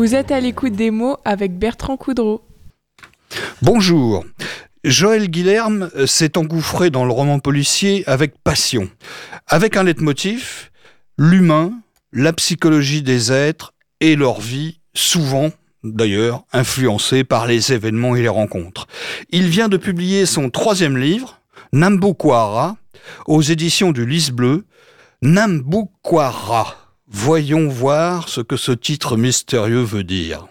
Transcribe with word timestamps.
Vous 0.00 0.14
êtes 0.14 0.32
à 0.32 0.40
l'écoute 0.40 0.72
des 0.72 0.90
mots 0.90 1.18
avec 1.26 1.58
Bertrand 1.58 1.98
Coudreau. 1.98 2.40
Bonjour. 3.60 4.24
Joël 4.82 5.28
Guilherme 5.28 5.90
s'est 6.06 6.38
engouffré 6.38 6.88
dans 6.88 7.04
le 7.04 7.12
roman 7.12 7.38
policier 7.38 8.02
avec 8.08 8.32
passion, 8.42 8.88
avec 9.46 9.76
un 9.76 9.82
leitmotiv, 9.82 10.70
l'humain, 11.18 11.74
la 12.14 12.32
psychologie 12.32 13.02
des 13.02 13.30
êtres 13.30 13.74
et 14.00 14.16
leur 14.16 14.40
vie, 14.40 14.80
souvent 14.94 15.50
d'ailleurs 15.84 16.44
influencée 16.54 17.22
par 17.22 17.46
les 17.46 17.74
événements 17.74 18.16
et 18.16 18.22
les 18.22 18.28
rencontres. 18.28 18.86
Il 19.28 19.48
vient 19.48 19.68
de 19.68 19.76
publier 19.76 20.24
son 20.24 20.48
troisième 20.48 20.96
livre, 20.96 21.42
Nambukwara, 21.74 22.78
aux 23.26 23.42
éditions 23.42 23.92
du 23.92 24.06
Lys 24.06 24.30
Bleu. 24.30 24.64
Nambukwara. 25.20 26.79
Voyons 27.12 27.66
voir 27.66 28.28
ce 28.28 28.40
que 28.40 28.56
ce 28.56 28.70
titre 28.70 29.16
mystérieux 29.16 29.82
veut 29.82 30.04
dire. 30.04 30.46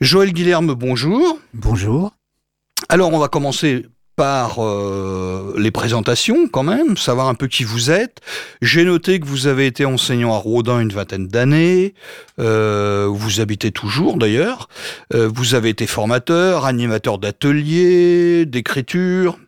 Joël 0.00 0.32
Guilherme, 0.32 0.72
bonjour. 0.72 1.38
Bonjour. 1.52 2.12
Alors 2.88 3.12
on 3.12 3.18
va 3.18 3.28
commencer 3.28 3.84
par 4.16 4.58
euh, 4.58 5.54
les 5.56 5.70
présentations 5.70 6.46
quand 6.46 6.62
même, 6.62 6.96
savoir 6.96 7.28
un 7.28 7.34
peu 7.34 7.46
qui 7.46 7.64
vous 7.64 7.90
êtes. 7.90 8.20
J'ai 8.60 8.84
noté 8.84 9.18
que 9.18 9.26
vous 9.26 9.46
avez 9.46 9.66
été 9.66 9.86
enseignant 9.86 10.34
à 10.34 10.36
Rodin 10.36 10.78
une 10.80 10.92
vingtaine 10.92 11.26
d'années, 11.26 11.94
euh, 12.38 13.08
vous 13.10 13.40
habitez 13.40 13.70
toujours 13.70 14.18
d'ailleurs, 14.18 14.68
euh, 15.14 15.30
vous 15.34 15.54
avez 15.54 15.70
été 15.70 15.86
formateur, 15.86 16.66
animateur 16.66 17.18
d'ateliers, 17.18 18.44
d'écriture, 18.44 19.38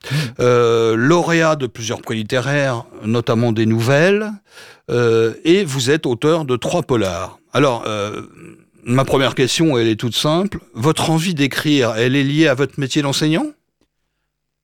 mmh. 0.41 0.95
lauréat 0.95 1.57
de 1.57 1.67
plusieurs 1.67 2.01
prix 2.01 2.17
littéraires, 2.17 2.85
notamment 3.05 3.53
des 3.53 3.67
nouvelles, 3.67 4.31
et 5.45 5.65
vous 5.65 5.91
êtes 5.91 6.07
auteur 6.07 6.45
de 6.45 6.57
trois 6.57 6.83
polars. 6.83 7.39
Alors, 7.53 7.87
ma 8.85 9.05
première 9.05 9.35
question, 9.35 9.79
elle 9.79 9.89
est 9.89 9.97
toute 9.97 10.17
simple. 10.17 10.59
Votre 10.75 11.11
envie 11.11 11.35
d'écrire, 11.35 11.95
elle 11.97 12.17
est 12.17 12.25
liée 12.25 12.49
à 12.49 12.55
votre 12.55 12.79
métier 12.79 13.01
d'enseignant? 13.03 13.47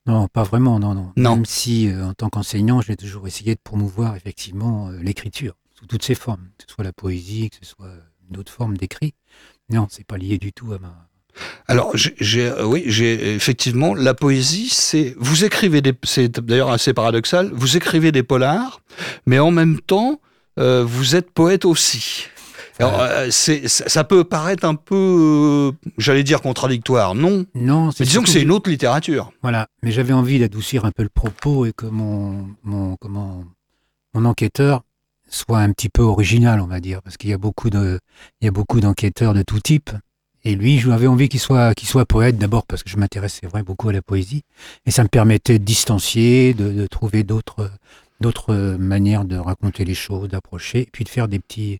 Non, 0.09 0.27
pas 0.27 0.41
vraiment, 0.41 0.79
non, 0.79 0.95
non. 0.95 1.13
Même 1.15 1.45
si, 1.45 1.87
euh, 1.87 2.07
en 2.07 2.13
tant 2.15 2.29
qu'enseignant, 2.29 2.81
j'ai 2.81 2.95
toujours 2.95 3.27
essayé 3.27 3.53
de 3.53 3.59
promouvoir 3.63 4.15
effectivement 4.15 4.89
euh, 4.89 4.97
l'écriture, 5.03 5.53
sous 5.77 5.85
toutes 5.85 6.03
ses 6.03 6.15
formes, 6.15 6.49
que 6.57 6.63
ce 6.67 6.73
soit 6.73 6.83
la 6.83 6.93
poésie, 6.93 7.51
que 7.51 7.57
ce 7.63 7.71
soit 7.71 7.91
d'autres 8.27 8.51
formes 8.51 8.75
d'écrit. 8.75 9.13
Non, 9.69 9.85
c'est 9.91 10.07
pas 10.07 10.17
lié 10.17 10.39
du 10.39 10.51
tout 10.51 10.73
à 10.73 10.79
ma. 10.79 11.07
Alors, 11.67 11.91
j'ai, 11.95 12.47
euh, 12.47 12.65
oui, 12.65 12.85
j'ai 12.87 13.35
effectivement 13.35 13.93
la 13.93 14.15
poésie. 14.15 14.69
C'est 14.71 15.13
vous 15.19 15.45
écrivez 15.45 15.81
des, 15.81 15.93
c'est 16.01 16.39
d'ailleurs 16.39 16.71
assez 16.71 16.93
paradoxal. 16.93 17.51
Vous 17.53 17.77
écrivez 17.77 18.11
des 18.11 18.23
polars, 18.23 18.81
mais 19.27 19.37
en 19.37 19.51
même 19.51 19.79
temps, 19.79 20.19
vous 20.57 21.15
êtes 21.15 21.31
poète 21.31 21.63
aussi. 21.63 22.25
Alors, 22.79 23.01
euh, 23.01 23.27
c'est, 23.29 23.67
ça 23.67 24.03
peut 24.05 24.23
paraître 24.23 24.63
un 24.65 24.75
peu, 24.75 24.95
euh, 24.95 25.89
j'allais 25.97 26.23
dire 26.23 26.41
contradictoire, 26.41 27.13
non? 27.13 27.45
Non. 27.53 27.89
Mais 27.99 28.05
disons 28.05 28.23
que 28.23 28.29
c'est 28.29 28.41
une 28.41 28.51
autre 28.51 28.69
littérature. 28.69 29.31
Voilà, 29.41 29.67
mais 29.83 29.91
j'avais 29.91 30.13
envie 30.13 30.39
d'adoucir 30.39 30.85
un 30.85 30.91
peu 30.91 31.03
le 31.03 31.09
propos 31.09 31.65
et 31.65 31.73
que 31.73 31.85
mon, 31.85 32.47
mon, 32.63 32.95
comment, 32.95 33.43
mon 34.13 34.23
enquêteur 34.23 34.83
soit 35.27 35.59
un 35.59 35.71
petit 35.73 35.89
peu 35.89 36.01
original, 36.01 36.61
on 36.61 36.67
va 36.67 36.79
dire, 36.79 37.01
parce 37.01 37.17
qu'il 37.17 37.29
y 37.29 37.33
a 37.33 37.37
beaucoup 37.37 37.69
de, 37.69 37.99
il 38.41 38.45
y 38.45 38.47
a 38.47 38.51
beaucoup 38.51 38.79
d'enquêteurs 38.79 39.33
de 39.33 39.43
tout 39.43 39.59
type. 39.59 39.91
Et 40.45 40.55
lui, 40.55 40.79
j'avais 40.79 41.07
envie 41.07 41.27
qu'il 41.27 41.41
soit, 41.41 41.75
qu'il 41.75 41.87
soit 41.87 42.05
poète 42.05 42.37
d'abord 42.37 42.65
parce 42.65 42.81
que 42.81 42.89
je 42.89 42.95
m'intéressais 42.95 43.45
vraiment 43.45 43.65
beaucoup 43.65 43.89
à 43.89 43.93
la 43.93 44.01
poésie, 44.01 44.43
et 44.85 44.91
ça 44.91 45.03
me 45.03 45.09
permettait 45.09 45.59
de 45.59 45.65
distancier, 45.65 46.53
de, 46.53 46.71
de 46.71 46.87
trouver 46.87 47.23
d'autres, 47.23 47.69
d'autres 48.21 48.55
manières 48.79 49.25
de 49.25 49.35
raconter 49.35 49.83
les 49.83 49.93
choses, 49.93 50.29
d'approcher, 50.29 50.83
et 50.83 50.89
puis 50.91 51.03
de 51.03 51.09
faire 51.09 51.27
des 51.27 51.39
petits, 51.39 51.79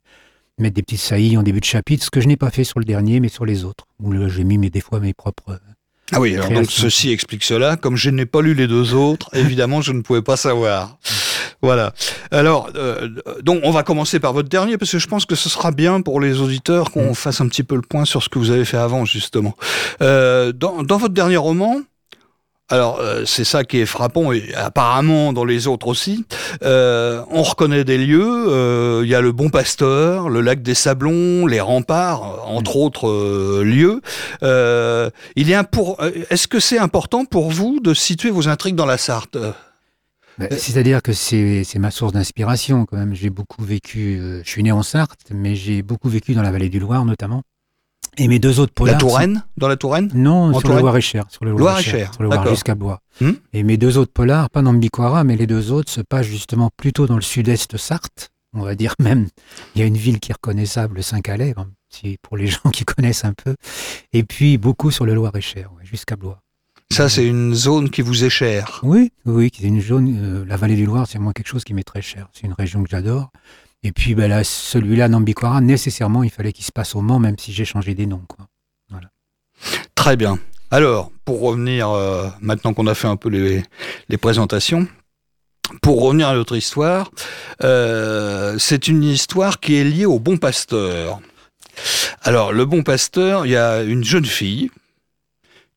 mettre 0.60 0.76
des 0.76 0.84
petites 0.84 1.00
saillies 1.00 1.38
en 1.38 1.44
début 1.44 1.60
de 1.60 1.66
chapitre, 1.66 2.04
ce 2.06 2.10
que 2.10 2.22
je 2.22 2.28
n'ai 2.28 2.38
pas 2.38 2.50
fait 2.50 2.64
sur 2.64 2.80
le 2.80 2.86
dernier, 2.86 3.20
mais 3.20 3.30
sur 3.30 3.46
les 3.46 3.64
autres, 3.64 3.86
où 4.02 4.14
j'ai 4.30 4.44
mis 4.44 4.58
mes, 4.58 4.70
des 4.70 4.82
fois 4.82 5.00
mes 5.00 5.14
propres. 5.14 5.52
Euh, 5.52 5.58
ah 6.12 6.20
oui, 6.20 6.36
alors 6.36 6.50
donc 6.50 6.72
ceci 6.72 7.12
explique 7.12 7.44
cela. 7.44 7.78
Comme 7.78 7.96
je 7.96 8.10
n'ai 8.10 8.26
pas 8.26 8.42
lu 8.42 8.54
les 8.54 8.68
deux 8.68 8.94
autres, 8.94 9.30
évidemment, 9.34 9.82
je 9.82 9.92
ne 9.92 10.02
pouvais 10.02 10.22
pas 10.22 10.38
savoir. 10.38 10.98
Voilà. 11.62 11.94
Alors, 12.32 12.70
euh, 12.76 13.10
donc 13.42 13.60
on 13.64 13.72
va 13.72 13.84
commencer 13.84 14.20
par 14.20 14.34
votre 14.34 14.50
dernier, 14.50 14.78
parce 14.78 14.92
que 14.92 15.00
je 15.00 15.08
pense 15.08 15.26
que 15.26 15.36
ce 15.36 15.50
sera 15.50 15.72
bien 15.72 16.02
pour 16.02 16.20
les 16.20 16.42
auditeurs 16.42 16.92
qu'on 16.92 17.12
mm. 17.12 17.16
fasse 17.16 17.42
un 17.42 17.48
petit 17.48 17.64
peu 17.64 17.76
le 17.76 17.82
point 17.82 18.06
sur 18.06 18.24
ce 18.24 18.30
que 18.30 18.40
vous 18.40 18.50
avez 18.50 18.66
fait 18.66 18.78
avant, 18.78 19.06
justement. 19.06 19.56
Euh, 20.02 20.52
dans, 20.52 20.84
dans 20.84 20.98
votre 20.98 21.14
dernier 21.14 21.38
roman, 21.38 21.82
alors 22.70 23.00
euh, 23.00 23.26
c'est 23.26 23.44
ça 23.44 23.64
qui 23.64 23.80
est 23.80 23.86
frappant 23.86 24.32
et 24.32 24.54
apparemment 24.54 25.34
dans 25.34 25.46
les 25.46 25.68
autres 25.68 25.88
aussi. 25.88 26.26
Euh, 26.64 27.24
on 27.32 27.42
reconnaît 27.42 27.84
des 27.84 27.98
lieux. 27.98 28.46
Euh, 28.48 29.02
il 29.04 29.10
y 29.10 29.16
a 29.16 29.22
le 29.22 29.32
Bon 29.32 29.50
Pasteur, 29.50 30.30
le 30.30 30.42
lac 30.42 30.62
des 30.62 30.76
Sablons, 30.76 31.48
les 31.48 31.60
remparts, 31.60 32.48
entre 32.48 32.78
autres 32.78 33.62
lieux. 33.64 34.02
il 34.42 35.50
y 35.50 35.54
a 35.54 35.64
pour. 35.64 35.98
Est-ce 36.30 36.48
que 36.48 36.60
c'est 36.60 36.80
important 36.80 37.26
pour 37.26 37.50
vous 37.50 37.80
de 37.80 37.94
situer 37.94 38.30
vos 38.30 38.48
intrigues 38.48 38.76
dans 38.76 38.86
la 38.86 38.98
Sarthe? 38.98 39.38
Bah, 40.38 40.46
c'est-à-dire 40.52 41.02
que 41.02 41.12
c'est 41.12 41.66
ma 41.76 41.92
source 41.92 42.14
d'inspiration 42.14 42.86
quand 42.86 42.98
même. 42.98 43.14
J'ai 43.14 43.30
beaucoup 43.30 43.64
vécu, 43.64 44.42
je 44.44 44.50
suis 44.50 44.64
né 44.64 44.72
en 44.72 44.84
Sarthe, 44.84 45.26
mais 45.32 45.56
j'ai 45.56 45.82
beaucoup 45.82 46.10
vécu 46.10 46.34
dans 46.34 46.44
la 46.44 46.52
vallée 46.52 46.70
du 46.70 46.80
Loir 46.80 47.04
notamment. 47.04 47.44
Et 48.20 48.28
mes 48.28 48.40
deux 48.40 48.60
autres 48.60 48.74
polars. 48.74 48.96
La 48.96 49.00
Touraine 49.00 49.44
Dans 49.58 49.68
la 49.70 49.78
Touraine 49.78 50.12
Non, 50.14 50.58
sur 50.60 50.70
le 50.70 50.80
Loir-et-Cher. 50.80 51.26
Sur 51.30 51.46
le 51.46 51.52
Loir-et-Cher. 51.52 52.14
Sur 52.14 52.24
le 52.24 52.30
Loir 52.30 52.48
jusqu'à 52.48 52.76
Blois. 52.76 53.00
Hmm 53.22 53.32
et 53.54 53.64
mes 53.64 53.78
deux 53.78 53.98
autres 53.98 54.12
polars, 54.12 54.50
pas 54.50 54.62
dans 54.62 54.74
Bicoara, 54.74 55.24
mais 55.24 55.36
les 55.36 55.48
deux 55.48 55.72
autres 55.72 55.92
se 55.92 56.02
passent 56.02 56.28
justement 56.28 56.70
plutôt 56.76 57.08
dans 57.08 57.16
le 57.16 57.22
sud-est 57.22 57.78
Sarthe. 57.78 58.30
On 58.54 58.62
va 58.62 58.76
dire 58.76 58.94
même, 59.00 59.28
il 59.76 59.80
y 59.80 59.84
a 59.84 59.88
une 59.88 59.98
ville 59.98 60.20
qui 60.20 60.32
est 60.32 60.34
reconnaissable, 60.34 61.02
Saint-Calais, 61.02 61.56
pour 62.22 62.36
les 62.38 62.48
gens 62.48 62.70
qui 62.72 62.84
connaissent 62.84 63.26
un 63.26 63.34
peu. 63.34 63.56
Et 64.12 64.24
puis 64.24 64.58
beaucoup 64.58 64.92
sur 64.92 65.06
le 65.06 65.14
Loir-et-Cher, 65.14 65.72
jusqu'à 65.84 66.16
Blois. 66.16 66.42
Ça, 66.92 67.08
c'est 67.08 67.26
une 67.26 67.54
zone 67.54 67.90
qui 67.92 68.02
vous 68.02 68.24
est 68.24 68.32
chère. 68.32 68.80
Oui, 68.84 69.12
oui, 69.26 69.52
c'est 69.56 69.68
une 69.68 69.80
zone. 69.80 70.18
Euh, 70.20 70.46
la 70.46 70.58
vallée 70.58 70.76
du 70.76 70.86
Loir, 70.86 71.06
c'est 71.08 71.20
moi 71.20 71.34
quelque 71.34 71.48
chose 71.48 71.64
qui 71.64 71.76
m'est 71.76 71.84
très 71.84 72.02
cher. 72.02 72.28
C'est 72.34 72.48
une 72.48 72.54
région 72.54 72.84
que 72.84 72.90
j'adore. 72.90 73.30
Et 73.84 73.92
puis 73.92 74.14
ben 74.16 74.30
là, 74.30 74.44
celui-là, 74.44 75.08
Nambiquara, 75.08 75.62
nécessairement, 75.62 76.24
il 76.24 76.30
fallait 76.30 76.52
qu'il 76.52 76.66
se 76.66 76.72
passe 76.72 76.96
au 76.96 77.02
Mans, 77.02 77.20
même 77.20 77.38
si 77.38 77.54
j'ai 77.54 77.66
changé 77.66 77.96
des 77.96 78.06
noms. 78.06 78.24
Très 79.96 80.16
bien. 80.16 80.40
Alors, 80.72 81.12
pour 81.26 81.42
revenir, 81.42 81.90
euh, 81.90 82.30
maintenant 82.42 82.74
qu'on 82.74 82.88
a 82.88 82.96
fait 82.96 83.08
un 83.08 83.18
peu 83.18 83.30
les, 83.30 83.64
les, 84.08 84.18
présentations, 84.18 84.88
pour 85.82 86.02
revenir 86.02 86.30
à 86.30 86.36
notre 86.36 86.56
histoire, 86.56 87.12
euh, 87.64 88.58
c'est 88.60 88.88
une 88.88 89.04
histoire 89.04 89.60
qui 89.60 89.76
est 89.76 89.84
liée 89.84 90.06
au 90.06 90.20
bon 90.20 90.38
pasteur. 90.38 91.20
Alors, 92.22 92.54
le 92.54 92.66
bon 92.66 92.84
pasteur, 92.84 93.46
il 93.46 93.52
y 93.52 93.58
a 93.58 93.82
une 93.82 94.04
jeune 94.04 94.26
fille 94.26 94.72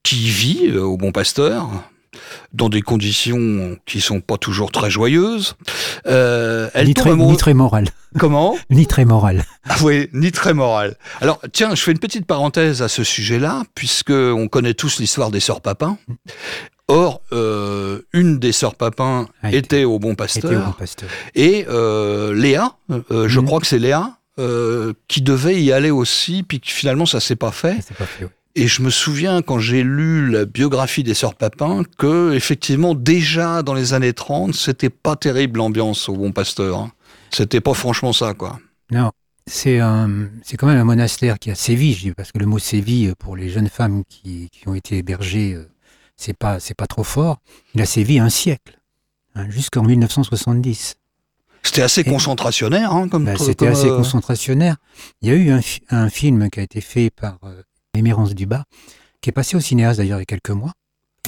qui 0.02 0.28
vit 0.28 0.68
euh, 0.68 0.82
au 0.82 0.96
bon 0.96 1.12
pasteur, 1.12 1.68
dans 2.52 2.68
des 2.68 2.82
conditions 2.82 3.76
qui 3.86 4.00
sont 4.00 4.20
pas 4.20 4.36
toujours 4.36 4.72
très 4.72 4.90
joyeuses. 4.90 5.56
Euh, 6.06 6.68
elle 6.74 6.86
ni, 6.86 6.94
très, 6.94 7.14
ni 7.14 7.36
très 7.36 7.54
morale. 7.54 7.88
Comment 8.18 8.56
Ni 8.70 8.86
très 8.86 9.04
morale. 9.04 9.44
Ah 9.68 9.76
oui, 9.82 10.08
ni 10.12 10.32
très 10.32 10.54
morale. 10.54 10.96
Alors 11.20 11.40
tiens, 11.52 11.74
je 11.74 11.82
fais 11.82 11.92
une 11.92 11.98
petite 11.98 12.26
parenthèse 12.26 12.82
à 12.82 12.88
ce 12.88 13.04
sujet-là, 13.04 13.62
puisque 13.74 14.10
on 14.10 14.48
connaît 14.48 14.74
tous 14.74 14.98
l'histoire 14.98 15.30
des 15.30 15.40
sœurs 15.40 15.60
Papin. 15.60 15.98
Or, 16.88 17.22
euh, 17.32 18.00
une 18.12 18.38
des 18.38 18.52
sœurs 18.52 18.74
Papin 18.74 19.28
était, 19.50 19.84
au 19.84 19.98
Bon 19.98 20.14
Pasteur. 20.14 20.50
Au 20.50 20.66
bon 20.66 20.72
pasteur. 20.72 21.08
Et 21.34 21.64
euh, 21.68 22.34
Léa, 22.34 22.74
je 22.88 23.40
mm. 23.40 23.46
crois 23.46 23.60
que 23.60 23.66
c'est 23.66 23.78
Léa, 23.78 24.18
euh, 24.38 24.94
qui 25.08 25.20
devait 25.20 25.62
y 25.62 25.72
aller 25.72 25.90
aussi, 25.90 26.42
puis 26.42 26.58
finalement 26.64 27.04
ça 27.04 27.20
s'est 27.20 27.36
pas 27.36 27.52
fait. 27.52 27.82
Ça 27.82 27.94
pas 27.94 28.06
fait 28.06 28.24
oui. 28.24 28.30
Et 28.54 28.68
je 28.68 28.82
me 28.82 28.90
souviens 28.90 29.40
quand 29.40 29.58
j'ai 29.58 29.82
lu 29.82 30.30
la 30.30 30.44
biographie 30.44 31.02
des 31.02 31.14
sœurs 31.14 31.34
Papin 31.34 31.82
que 31.98 32.34
effectivement 32.34 32.94
déjà 32.94 33.62
dans 33.62 33.72
les 33.72 33.94
années 33.94 34.12
30, 34.12 34.54
c'était 34.54 34.90
pas 34.90 35.16
terrible 35.16 35.58
l'ambiance 35.58 36.08
au 36.08 36.14
Bon 36.14 36.32
Pasteur. 36.32 36.78
Hein. 36.78 36.92
C'était 37.30 37.62
pas 37.62 37.72
franchement 37.72 38.12
ça 38.12 38.34
quoi. 38.34 38.58
Non, 38.90 39.10
c'est 39.46 39.80
c'est 40.42 40.56
quand 40.56 40.66
même 40.66 40.78
un 40.78 40.84
monastère 40.84 41.38
qui 41.38 41.50
a 41.50 41.54
sévi, 41.54 42.12
parce 42.16 42.30
que 42.30 42.38
le 42.38 42.46
mot 42.46 42.58
sévi 42.58 43.06
euh, 43.06 43.14
pour 43.18 43.36
les 43.36 43.48
jeunes 43.48 43.68
femmes 43.68 44.04
qui, 44.08 44.48
qui 44.52 44.68
ont 44.68 44.74
été 44.74 44.98
hébergées, 44.98 45.54
euh, 45.54 45.68
c'est 46.16 46.36
pas 46.36 46.60
c'est 46.60 46.76
pas 46.76 46.86
trop 46.86 47.04
fort. 47.04 47.38
Il 47.74 47.80
a 47.80 47.86
sévi 47.86 48.18
un 48.18 48.28
siècle, 48.28 48.78
hein, 49.34 49.48
jusqu'en 49.48 49.82
1970. 49.82 50.96
C'était 51.64 51.82
assez 51.82 52.04
concentrationnaire, 52.04 52.92
hein, 52.92 53.08
comme. 53.08 53.24
Ben, 53.24 53.36
c'était 53.38 53.68
assez 53.68 53.88
euh, 53.88 53.96
concentrationnaire. 53.96 54.76
Il 55.22 55.28
y 55.28 55.32
a 55.32 55.34
eu 55.36 55.50
un, 55.50 55.60
un, 55.90 56.10
film 56.10 56.50
qui 56.50 56.60
a 56.60 56.62
été 56.62 56.80
fait 56.80 57.10
par 57.10 57.38
Émérance 57.94 58.34
Bas, 58.34 58.64
qui 59.20 59.30
est 59.30 59.32
passé 59.32 59.56
au 59.56 59.60
cinéaste 59.60 59.98
d'ailleurs 59.98 60.18
il 60.18 60.22
y 60.22 60.24
a 60.24 60.26
quelques 60.26 60.50
mois. 60.50 60.72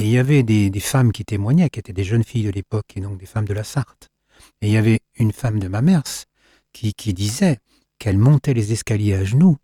Et 0.00 0.04
il 0.04 0.10
y 0.10 0.18
avait 0.18 0.42
des, 0.42 0.80
femmes 0.80 1.12
qui 1.12 1.24
témoignaient, 1.24 1.70
qui 1.70 1.78
étaient 1.78 1.92
des 1.92 2.04
jeunes 2.04 2.24
filles 2.24 2.44
de 2.44 2.50
l'époque, 2.50 2.96
et 2.96 3.00
donc 3.00 3.18
des 3.18 3.26
femmes 3.26 3.44
de 3.44 3.54
la 3.54 3.62
Sarthe. 3.62 4.08
Et 4.60 4.66
il 4.66 4.72
y 4.72 4.76
avait 4.76 5.00
une 5.16 5.32
femme 5.32 5.60
de 5.60 5.68
ma 5.68 5.82
mère 5.82 6.02
qui, 6.72 6.94
qui 6.94 7.14
disait 7.14 7.58
qu'elle 7.98 8.18
montait 8.18 8.54
les 8.54 8.72
escaliers 8.72 9.14
à 9.14 9.24
genoux, 9.24 9.56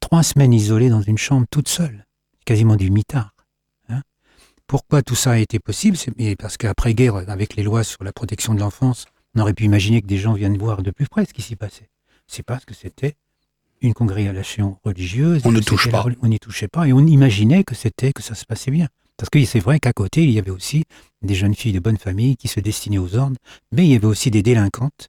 trois 0.00 0.24
semaines 0.24 0.52
isolée 0.52 0.88
dans 0.88 1.02
une 1.02 1.18
chambre 1.18 1.46
toute 1.48 1.68
seule, 1.68 2.04
quasiment 2.44 2.74
du 2.74 2.90
mitard. 2.90 3.32
Hein. 3.88 4.02
Pourquoi 4.66 5.02
tout 5.02 5.14
ça 5.14 5.32
a 5.32 5.38
été 5.38 5.60
possible? 5.60 5.96
C'est 5.96 6.36
parce 6.36 6.56
qu'après-guerre, 6.56 7.16
avec 7.28 7.54
les 7.54 7.62
lois 7.62 7.84
sur 7.84 8.02
la 8.02 8.12
protection 8.12 8.54
de 8.54 8.60
l'enfance, 8.60 9.06
on 9.36 9.40
aurait 9.40 9.54
pu 9.54 9.64
imaginer 9.64 10.02
que 10.02 10.08
des 10.08 10.18
gens 10.18 10.32
viennent 10.32 10.58
voir 10.58 10.82
de 10.82 10.90
plus 10.90 11.06
près 11.06 11.26
ce 11.26 11.32
qui 11.32 11.42
s'y 11.42 11.54
passait. 11.54 11.88
sait 12.26 12.42
pas 12.42 12.58
ce 12.58 12.66
que 12.66 12.74
c'était 12.74 13.14
une 13.80 13.94
congrégation 13.94 14.76
religieuse. 14.84 15.42
On 15.44 15.52
ne 15.52 15.60
touche 15.60 15.90
pas. 15.90 16.04
On 16.22 16.28
n'y 16.28 16.38
touchait 16.38 16.68
pas 16.68 16.86
et 16.86 16.92
on 16.92 17.00
imaginait 17.06 17.64
que 17.64 17.74
c'était 17.74 18.12
que 18.12 18.22
ça 18.22 18.34
se 18.34 18.44
passait 18.44 18.70
bien. 18.70 18.88
Parce 19.16 19.28
que 19.30 19.44
c'est 19.44 19.60
vrai 19.60 19.78
qu'à 19.80 19.92
côté, 19.92 20.24
il 20.24 20.30
y 20.30 20.38
avait 20.38 20.50
aussi 20.50 20.84
des 21.22 21.34
jeunes 21.34 21.54
filles 21.54 21.72
de 21.74 21.80
bonne 21.80 21.98
famille 21.98 22.36
qui 22.36 22.48
se 22.48 22.58
destinaient 22.60 22.98
aux 22.98 23.16
ordres, 23.16 23.36
mais 23.70 23.84
il 23.84 23.92
y 23.92 23.94
avait 23.96 24.06
aussi 24.06 24.30
des 24.30 24.42
délinquantes 24.42 25.08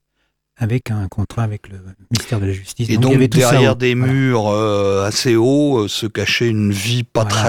avec 0.58 0.90
un 0.90 1.08
contrat 1.08 1.44
avec 1.44 1.68
le 1.68 1.78
ministère 2.10 2.38
de 2.38 2.44
la 2.46 2.52
Justice. 2.52 2.88
Et 2.90 2.92
il 2.92 2.96
y 2.96 2.98
donc, 2.98 3.14
avait 3.14 3.28
tout 3.28 3.40
ça 3.40 3.52
derrière 3.52 3.74
des 3.74 3.94
voilà. 3.94 4.12
murs 4.12 4.48
euh, 4.48 5.06
assez 5.06 5.34
hauts 5.34 5.84
euh, 5.84 5.88
se 5.88 6.06
cachait 6.06 6.46
une 6.48 6.72
vie 6.72 7.04
pas 7.04 7.24
Voilà, 7.24 7.40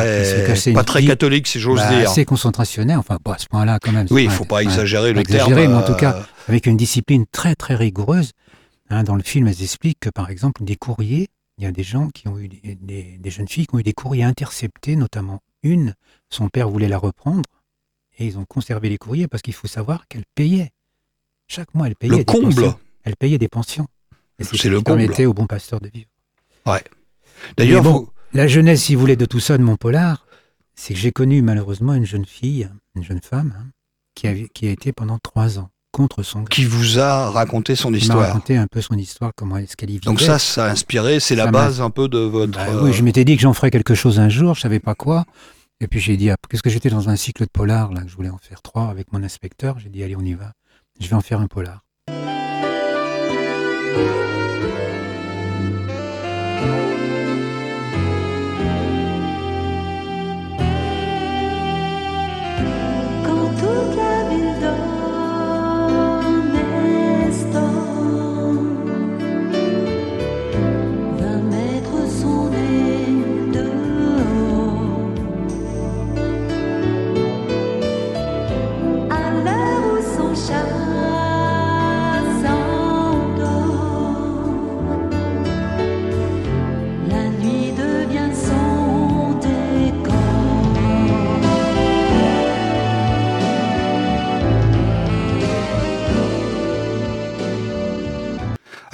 très, 0.55 0.73
pas 0.73 0.83
très 0.85 1.01
vie, 1.01 1.07
catholique, 1.07 1.47
si 1.47 1.59
j'ose 1.59 1.79
Bah, 1.79 1.89
dire. 1.89 2.09
assez 2.09 2.23
concentrationnaire, 2.23 2.99
enfin 2.99 3.17
pas 3.21 3.33
à 3.35 3.37
ce 3.37 3.47
point-là 3.47 3.77
quand 3.81 3.91
même. 3.91 4.07
Oui, 4.09 4.23
il 4.23 4.31
c'est 4.31 4.37
faut 4.37 4.45
pas 4.45 4.63
exagérer 4.63 5.09
le 5.09 5.15
pas 5.15 5.21
exagérer, 5.21 5.63
terme. 5.63 5.73
mais 5.73 5.77
en 5.77 5.83
tout 5.85 5.95
cas, 5.95 6.15
euh, 6.15 6.21
avec 6.47 6.65
une 6.65 6.77
discipline 6.77 7.25
très 7.31 7.55
très 7.55 7.75
rigoureuse. 7.75 8.31
Hein, 8.89 9.03
dans 9.03 9.15
le 9.15 9.23
film, 9.23 9.47
elles 9.47 9.61
expliquent 9.63 9.99
que 10.01 10.09
par 10.09 10.29
exemple, 10.29 10.63
des 10.63 10.75
courriers, 10.75 11.29
il 11.57 11.63
y 11.63 11.67
a 11.67 11.71
des 11.71 11.83
gens 11.83 12.09
qui 12.09 12.27
ont 12.27 12.37
eu 12.39 12.47
des, 12.49 12.75
des- 12.75 13.17
des 13.17 13.29
jeunes 13.29 13.47
filles 13.47 13.67
qui 13.67 13.75
ont 13.75 13.79
eu 13.79 13.83
des 13.83 13.93
courriers 13.93 14.23
interceptés, 14.23 14.95
notamment 14.95 15.41
une, 15.63 15.95
son 16.29 16.49
père 16.49 16.69
voulait 16.69 16.87
la 16.89 16.97
reprendre 16.97 17.49
et 18.17 18.25
ils 18.25 18.37
ont 18.37 18.45
conservé 18.45 18.89
les 18.89 18.97
courriers 18.97 19.27
parce 19.27 19.41
qu'il 19.41 19.53
faut 19.53 19.67
savoir 19.67 20.07
qu'elle 20.07 20.25
payait. 20.35 20.71
Chaque 21.47 21.73
mois, 21.73 21.87
elle 21.87 21.95
payait 21.95 22.11
le 22.11 22.17
des 22.19 22.25
comble. 22.25 22.53
pensions. 22.53 22.79
Elle 23.03 23.15
payait 23.15 23.37
des 23.37 23.47
pensions. 23.49 23.87
Et 24.39 24.43
C'est 24.43 24.49
ce 24.57 24.61
qui 24.79 24.83
permettait 24.83 25.25
au 25.25 25.33
bon 25.33 25.45
pasteur 25.47 25.79
de 25.79 25.87
vivre. 25.89 26.09
D'ailleurs, 27.57 27.83
bon, 27.83 27.99
vous- 27.99 28.09
La 28.33 28.47
jeunesse, 28.47 28.83
si 28.83 28.95
vous 28.95 29.01
voulez, 29.01 29.15
de 29.15 29.25
tout 29.25 29.39
ça, 29.39 29.57
de 29.57 29.63
mon 29.63 29.75
polar, 29.77 30.25
c'est 30.75 30.93
que 30.93 30.99
j'ai 30.99 31.11
connu 31.11 31.41
malheureusement 31.41 31.93
une 31.93 32.05
jeune 32.05 32.25
fille, 32.25 32.69
une 32.95 33.03
jeune 33.03 33.21
femme, 33.21 33.53
hein, 33.57 33.67
qui, 34.15 34.27
a, 34.27 34.33
qui 34.53 34.67
a 34.67 34.71
été 34.71 34.91
pendant 34.91 35.19
trois 35.19 35.59
ans 35.59 35.69
contre 35.93 36.23
son 36.23 36.39
gré. 36.39 36.49
qui 36.49 36.65
vous 36.65 36.99
a 36.99 37.29
raconté 37.29 37.75
son 37.75 37.89
qui 37.89 37.93
m'a 37.93 37.97
histoire. 37.99 38.27
raconté 38.27 38.57
un 38.57 38.67
peu 38.67 38.81
son 38.81 38.97
histoire, 38.97 39.31
comment 39.37 39.57
est-ce 39.57 39.77
qu'elle 39.77 39.91
y 39.91 39.93
vivait. 39.93 40.05
Donc 40.05 40.19
ça, 40.19 40.39
ça 40.39 40.65
a 40.65 40.69
inspiré, 40.71 41.21
c'est 41.21 41.35
la 41.35 41.47
base 41.47 41.79
un 41.79 41.91
peu 41.91 42.09
de 42.09 42.17
votre... 42.17 42.51
Bah 42.51 42.65
euh, 42.67 42.83
oui, 42.83 42.91
je 42.91 43.03
m'étais 43.03 43.23
dit 43.23 43.37
que 43.37 43.41
j'en 43.41 43.53
ferais 43.53 43.71
quelque 43.71 43.95
chose 43.95 44.19
un 44.19 44.27
jour, 44.27 44.55
je 44.55 44.61
savais 44.61 44.79
pas 44.79 44.95
quoi. 44.95 45.23
Et 45.79 45.87
puis 45.87 45.99
j'ai 45.99 46.17
dit, 46.17 46.29
ah, 46.29 46.35
qu'est-ce 46.49 46.63
que 46.63 46.69
j'étais 46.69 46.89
dans 46.89 47.09
un 47.09 47.15
cycle 47.15 47.43
de 47.43 47.49
polar, 47.51 47.93
là, 47.93 48.01
que 48.01 48.09
je 48.09 48.15
voulais 48.15 48.29
en 48.29 48.39
faire 48.39 48.61
trois 48.61 48.87
avec 48.89 49.13
mon 49.13 49.23
inspecteur. 49.23 49.79
J'ai 49.79 49.89
dit, 49.89 50.03
allez, 50.03 50.15
on 50.15 50.21
y 50.21 50.33
va. 50.33 50.51
Je 50.99 51.07
vais 51.07 51.15
en 51.15 51.21
faire 51.21 51.39
un 51.39 51.47
polar. 51.47 51.83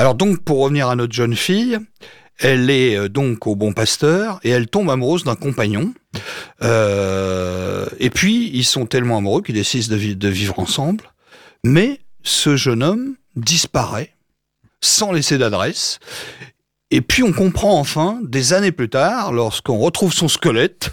Alors 0.09 0.17
donc, 0.17 0.39
pour 0.39 0.61
revenir 0.61 0.89
à 0.89 0.95
notre 0.95 1.13
jeune 1.13 1.35
fille, 1.35 1.77
elle 2.39 2.71
est 2.71 2.95
euh, 2.97 3.09
donc 3.09 3.45
au 3.45 3.55
bon 3.55 3.73
pasteur 3.73 4.39
et 4.43 4.49
elle 4.49 4.65
tombe 4.65 4.89
amoureuse 4.89 5.23
d'un 5.23 5.35
compagnon. 5.35 5.93
Euh, 6.63 7.85
et 7.99 8.09
puis, 8.09 8.49
ils 8.51 8.65
sont 8.65 8.87
tellement 8.87 9.17
amoureux 9.17 9.43
qu'ils 9.43 9.53
décident 9.53 9.85
de, 9.87 9.95
vi- 9.95 10.15
de 10.15 10.27
vivre 10.27 10.57
ensemble. 10.57 11.03
Mais 11.63 11.99
ce 12.23 12.55
jeune 12.55 12.81
homme 12.81 13.17
disparaît 13.35 14.15
sans 14.81 15.11
laisser 15.11 15.37
d'adresse. 15.37 15.99
Et 16.89 17.01
puis, 17.01 17.21
on 17.21 17.31
comprend 17.31 17.79
enfin, 17.79 18.19
des 18.23 18.53
années 18.53 18.71
plus 18.71 18.89
tard, 18.89 19.31
lorsqu'on 19.31 19.77
retrouve 19.77 20.11
son 20.11 20.27
squelette, 20.27 20.89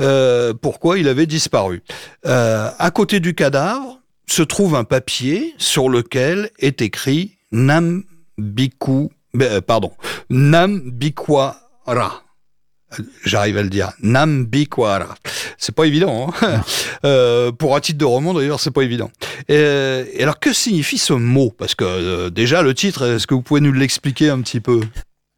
euh, 0.00 0.54
pourquoi 0.54 1.00
il 1.00 1.08
avait 1.08 1.26
disparu. 1.26 1.82
À 2.22 2.90
côté 2.94 3.18
du 3.18 3.34
cadavre 3.34 3.98
se 4.28 4.42
trouve 4.42 4.76
un 4.76 4.84
papier 4.84 5.56
sur 5.58 5.88
lequel 5.88 6.50
est 6.60 6.82
écrit 6.82 7.36
Nam 7.50 8.04
Biku, 8.38 9.10
euh, 9.40 9.60
pardon, 9.60 9.92
Nambikwara. 10.30 12.22
J'arrive 13.24 13.58
à 13.58 13.62
le 13.62 13.70
dire. 13.70 13.92
Nambikwara. 14.02 15.14
C'est 15.58 15.74
pas 15.74 15.86
évident. 15.86 16.32
Hein 16.42 16.60
Euh, 17.04 17.52
pour 17.52 17.76
un 17.76 17.80
titre 17.80 17.98
de 17.98 18.04
roman, 18.06 18.32
d'ailleurs, 18.32 18.60
c'est 18.60 18.70
pas 18.70 18.80
évident. 18.82 19.10
Et 19.48 20.22
alors, 20.22 20.40
que 20.40 20.54
signifie 20.54 20.96
ce 20.96 21.12
mot? 21.12 21.50
Parce 21.50 21.74
que 21.74 21.84
euh, 21.84 22.30
déjà, 22.30 22.62
le 22.62 22.72
titre, 22.72 23.04
est-ce 23.06 23.26
que 23.26 23.34
vous 23.34 23.42
pouvez 23.42 23.60
nous 23.60 23.74
l'expliquer 23.74 24.30
un 24.30 24.40
petit 24.40 24.60
peu? 24.60 24.80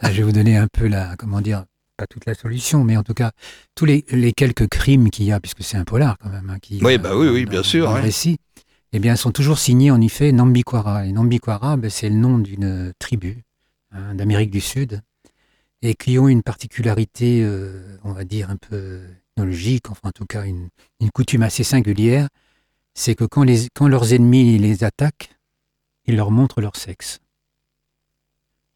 Ah, 0.01 0.13
je 0.13 0.19
vais 0.19 0.23
vous 0.23 0.31
donner 0.31 0.57
un 0.57 0.69
peu 0.73 0.87
la, 0.87 1.17
comment 1.17 1.41
dire, 1.41 1.65
pas 1.97 2.07
toute 2.07 2.25
la 2.25 2.35
solution, 2.35 2.85
mais 2.85 2.97
en 2.97 3.03
tout 3.03 3.15
cas, 3.15 3.33
tous 3.75 3.85
les, 3.85 4.05
les 4.11 4.33
quelques 4.33 4.69
crimes 4.69 5.11
qu'il 5.11 5.25
y 5.25 5.33
a, 5.33 5.41
puisque 5.41 5.65
c'est 5.65 5.77
un 5.77 5.83
polar 5.85 6.19
quand 6.23 6.29
même, 6.29 6.49
hein, 6.51 6.59
qui, 6.63 6.79
Oui, 6.83 6.99
bah 6.99 7.17
oui, 7.17 7.27
oui, 7.29 7.47
bien 7.47 7.65
sûr, 7.65 7.87
dans 7.87 7.93
le 7.95 7.97
ouais. 7.97 8.03
récit, 8.05 8.39
eh 8.97 8.99
bien, 8.99 9.15
sont 9.17 9.31
toujours 9.31 9.59
signés 9.59 9.91
en 9.91 10.01
effet 10.01 10.33
Nambikwara. 10.33 11.07
Et 11.07 11.13
Nambikwara, 11.13 11.77
ben, 11.77 11.91
c'est 11.91 12.09
le 12.09 12.15
nom 12.15 12.39
d'une 12.39 12.95
tribu 12.99 13.43
hein, 13.93 14.15
d'Amérique 14.15 14.51
du 14.51 14.61
Sud, 14.61 15.03
et 15.83 15.95
qui 15.95 16.19
ont 16.19 16.29
une 16.29 16.43
particularité, 16.43 17.43
euh, 17.43 17.99
on 18.05 18.13
va 18.13 18.25
dire, 18.25 18.49
un 18.49 18.57
peu 18.57 19.03
ethnologique, 19.37 19.91
enfin 19.91 20.09
en 20.09 20.13
tout 20.13 20.25
cas 20.25 20.45
une, 20.45 20.69
une 21.01 21.11
coutume 21.11 21.43
assez 21.43 21.63
singulière, 21.63 22.29
c'est 22.95 23.15
que 23.15 23.25
quand, 23.25 23.43
les, 23.43 23.69
quand 23.75 23.87
leurs 23.87 24.15
ennemis 24.15 24.57
les 24.57 24.83
attaquent, 24.83 25.29
ils 26.07 26.17
leur 26.17 26.31
montrent 26.31 26.63
leur 26.63 26.77
sexe. 26.77 27.21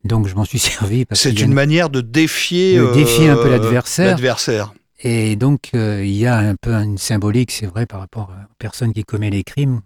Donc 0.04 0.28
je 0.28 0.34
m'en 0.34 0.44
suis 0.44 0.58
servi 0.58 1.06
parce 1.06 1.22
C'est 1.22 1.40
une 1.40 1.54
manière 1.54 1.88
de 1.88 2.02
défier, 2.02 2.76
De 2.76 2.92
défier 2.92 3.30
un 3.30 3.36
peu 3.36 3.46
euh, 3.46 3.50
l'adversaire. 3.52 4.10
Et 5.02 5.34
donc, 5.36 5.70
euh, 5.74 6.04
il 6.04 6.12
y 6.12 6.26
a 6.26 6.36
un 6.36 6.56
peu 6.56 6.74
une 6.74 6.98
symbolique, 6.98 7.52
c'est 7.52 7.64
vrai, 7.64 7.86
par 7.86 8.00
rapport 8.00 8.30
aux 8.30 8.54
personnes 8.58 8.92
qui 8.92 9.02
commettent 9.02 9.32
les 9.32 9.44
crimes, 9.44 9.80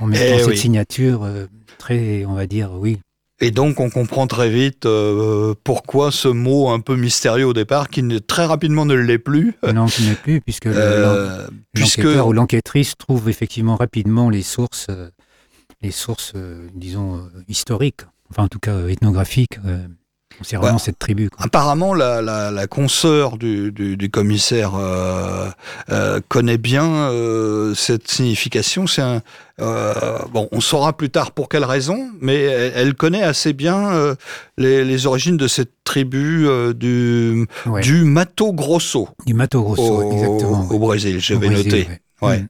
en 0.00 0.06
mettant 0.06 0.22
Eh 0.24 0.38
cette 0.38 0.46
oui. 0.48 0.56
signature 0.56 1.24
euh, 1.24 1.46
très, 1.78 2.24
on 2.24 2.34
va 2.34 2.46
dire, 2.46 2.70
oui. 2.74 2.98
Et 3.40 3.50
donc, 3.50 3.80
on 3.80 3.90
comprend 3.90 4.26
très 4.28 4.48
vite 4.48 4.86
euh, 4.86 5.54
pourquoi 5.64 6.12
ce 6.12 6.28
mot 6.28 6.68
un 6.70 6.78
peu 6.80 6.94
mystérieux 6.96 7.46
au 7.46 7.52
départ, 7.52 7.88
qui 7.88 8.02
ne- 8.02 8.18
très 8.18 8.44
rapidement 8.46 8.86
ne 8.86 8.94
l'est 8.94 9.18
plus. 9.18 9.54
Non, 9.74 9.86
qui 9.86 10.04
n'est 10.04 10.14
plus, 10.14 10.40
puisque 10.40 10.66
Euh, 10.66 11.46
puisque 11.72 11.98
l'enquêteur 11.98 12.26
ou 12.28 12.32
l'enquêtrice 12.32 12.94
trouve 12.96 13.28
effectivement 13.28 13.74
rapidement 13.76 14.30
les 14.30 14.42
sources, 14.42 14.86
les 15.82 15.90
sources, 15.90 16.32
disons, 16.74 17.28
historiques, 17.48 18.02
enfin 18.30 18.44
en 18.44 18.48
tout 18.48 18.60
cas 18.60 18.86
ethnographiques, 18.86 19.58
concernant 20.38 20.72
Ouais. 20.72 20.78
cette 20.78 20.98
tribu. 20.98 21.30
quoi. 21.30 21.44
apparemment 21.44 21.94
la, 21.94 22.20
la, 22.22 22.50
la 22.50 22.66
consoeur 22.66 23.36
du, 23.38 23.72
du, 23.72 23.96
du 23.96 24.10
commissaire 24.10 24.72
euh, 24.76 25.48
euh, 25.90 26.20
connaît 26.28 26.58
bien 26.58 26.84
euh, 27.10 27.74
cette 27.74 28.08
signification. 28.08 28.86
C'est 28.86 29.02
un 29.02 29.20
bon, 29.58 30.48
on 30.50 30.60
saura 30.60 30.96
plus 30.96 31.10
tard 31.10 31.30
pour 31.30 31.48
quelle 31.48 31.64
raison, 31.64 32.08
mais 32.20 32.42
elle, 32.42 32.72
elle 32.74 32.94
connaît 32.94 33.22
assez 33.22 33.52
bien 33.52 34.14
les, 34.58 34.84
les 34.84 35.06
origines 35.06 35.36
de 35.36 35.46
cette 35.48 35.70
tribu 35.84 36.46
du 36.74 37.46
Ouais. 37.66 37.80
du 37.80 38.04
Mato 38.04 38.52
Grosso 38.52 39.08
Du 39.26 39.34
Mato 39.34 39.62
Grosso, 39.62 39.82
au, 40.02 40.12
exactement. 40.12 40.66
au. 40.70 40.78
Brésil. 40.78 41.16
Au 41.16 41.20
J'avais 41.20 41.46
Brésil, 41.48 41.64
noté. 41.72 41.88
ouais. 41.88 42.00
Ouais. 42.28 42.38
Mm. 42.40 42.46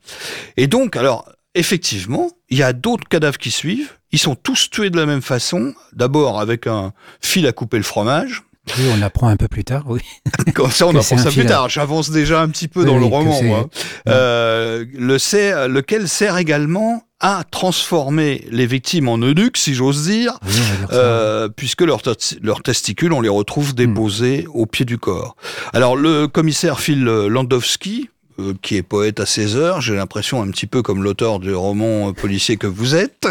Et 0.56 0.66
donc, 0.66 0.96
alors, 0.96 1.28
effectivement, 1.54 2.30
il 2.50 2.58
y 2.58 2.62
a 2.62 2.72
d'autres 2.72 3.08
cadavres 3.08 3.38
qui 3.38 3.50
suivent. 3.50 3.92
Ils 4.12 4.18
sont 4.18 4.34
tous 4.36 4.70
tués 4.70 4.90
de 4.90 4.96
la 4.96 5.06
même 5.06 5.22
façon. 5.22 5.74
D'abord 5.92 6.40
avec 6.40 6.66
un 6.66 6.92
fil 7.20 7.46
à 7.46 7.52
couper 7.52 7.76
le 7.78 7.82
fromage. 7.82 8.42
Oui, 8.78 8.84
on 8.94 8.96
l'apprend 8.96 9.28
un 9.28 9.36
peu 9.36 9.46
plus 9.46 9.62
tard, 9.64 9.84
oui. 9.88 10.00
Comme 10.54 10.70
ça, 10.70 10.86
on 10.86 10.94
apprend 10.96 11.18
ça 11.18 11.30
plus 11.30 11.42
à- 11.42 11.46
tard. 11.46 11.68
J'avance 11.68 12.10
déjà 12.10 12.40
un 12.40 12.48
petit 12.48 12.66
peu 12.68 12.80
Oui, 12.80 12.86
dans 12.86 12.96
le 12.96 13.04
oui, 13.04 13.10
roman, 13.10 13.42
moi. 13.42 13.68
Euh, 14.08 14.86
le 14.96 15.18
sert- 15.18 15.68
lequel 15.68 16.08
sert 16.08 16.38
également 16.38 17.02
à 17.20 17.44
transformer 17.50 18.46
les 18.50 18.66
victimes 18.66 19.08
en 19.08 19.18
eunuques, 19.18 19.58
si 19.58 19.74
j'ose 19.74 20.06
dire, 20.06 20.38
Oui, 20.46 20.52
euh, 20.92 21.48
puisque 21.50 21.82
leurs 21.82 22.00
leurs 22.40 22.62
testicules, 22.62 23.12
on 23.12 23.20
les 23.20 23.28
retrouve 23.28 23.72
Hmm. 23.72 23.76
déposés 23.76 24.46
au 24.54 24.64
pied 24.64 24.86
du 24.86 24.96
corps. 24.96 25.36
Alors, 25.74 25.94
le 25.96 26.26
commissaire 26.26 26.80
Phil 26.80 27.04
Landowski, 27.04 28.08
euh, 28.38 28.54
qui 28.62 28.76
est 28.76 28.82
poète 28.82 29.20
à 29.20 29.26
16 29.26 29.56
heures, 29.56 29.80
j'ai 29.80 29.94
l'impression 29.94 30.42
un 30.42 30.50
petit 30.50 30.66
peu 30.66 30.82
comme 30.82 31.02
l'auteur 31.02 31.38
du 31.38 31.54
roman 31.54 32.08
euh, 32.08 32.12
policier 32.12 32.56
que 32.56 32.66
vous 32.66 32.94
êtes, 32.94 33.26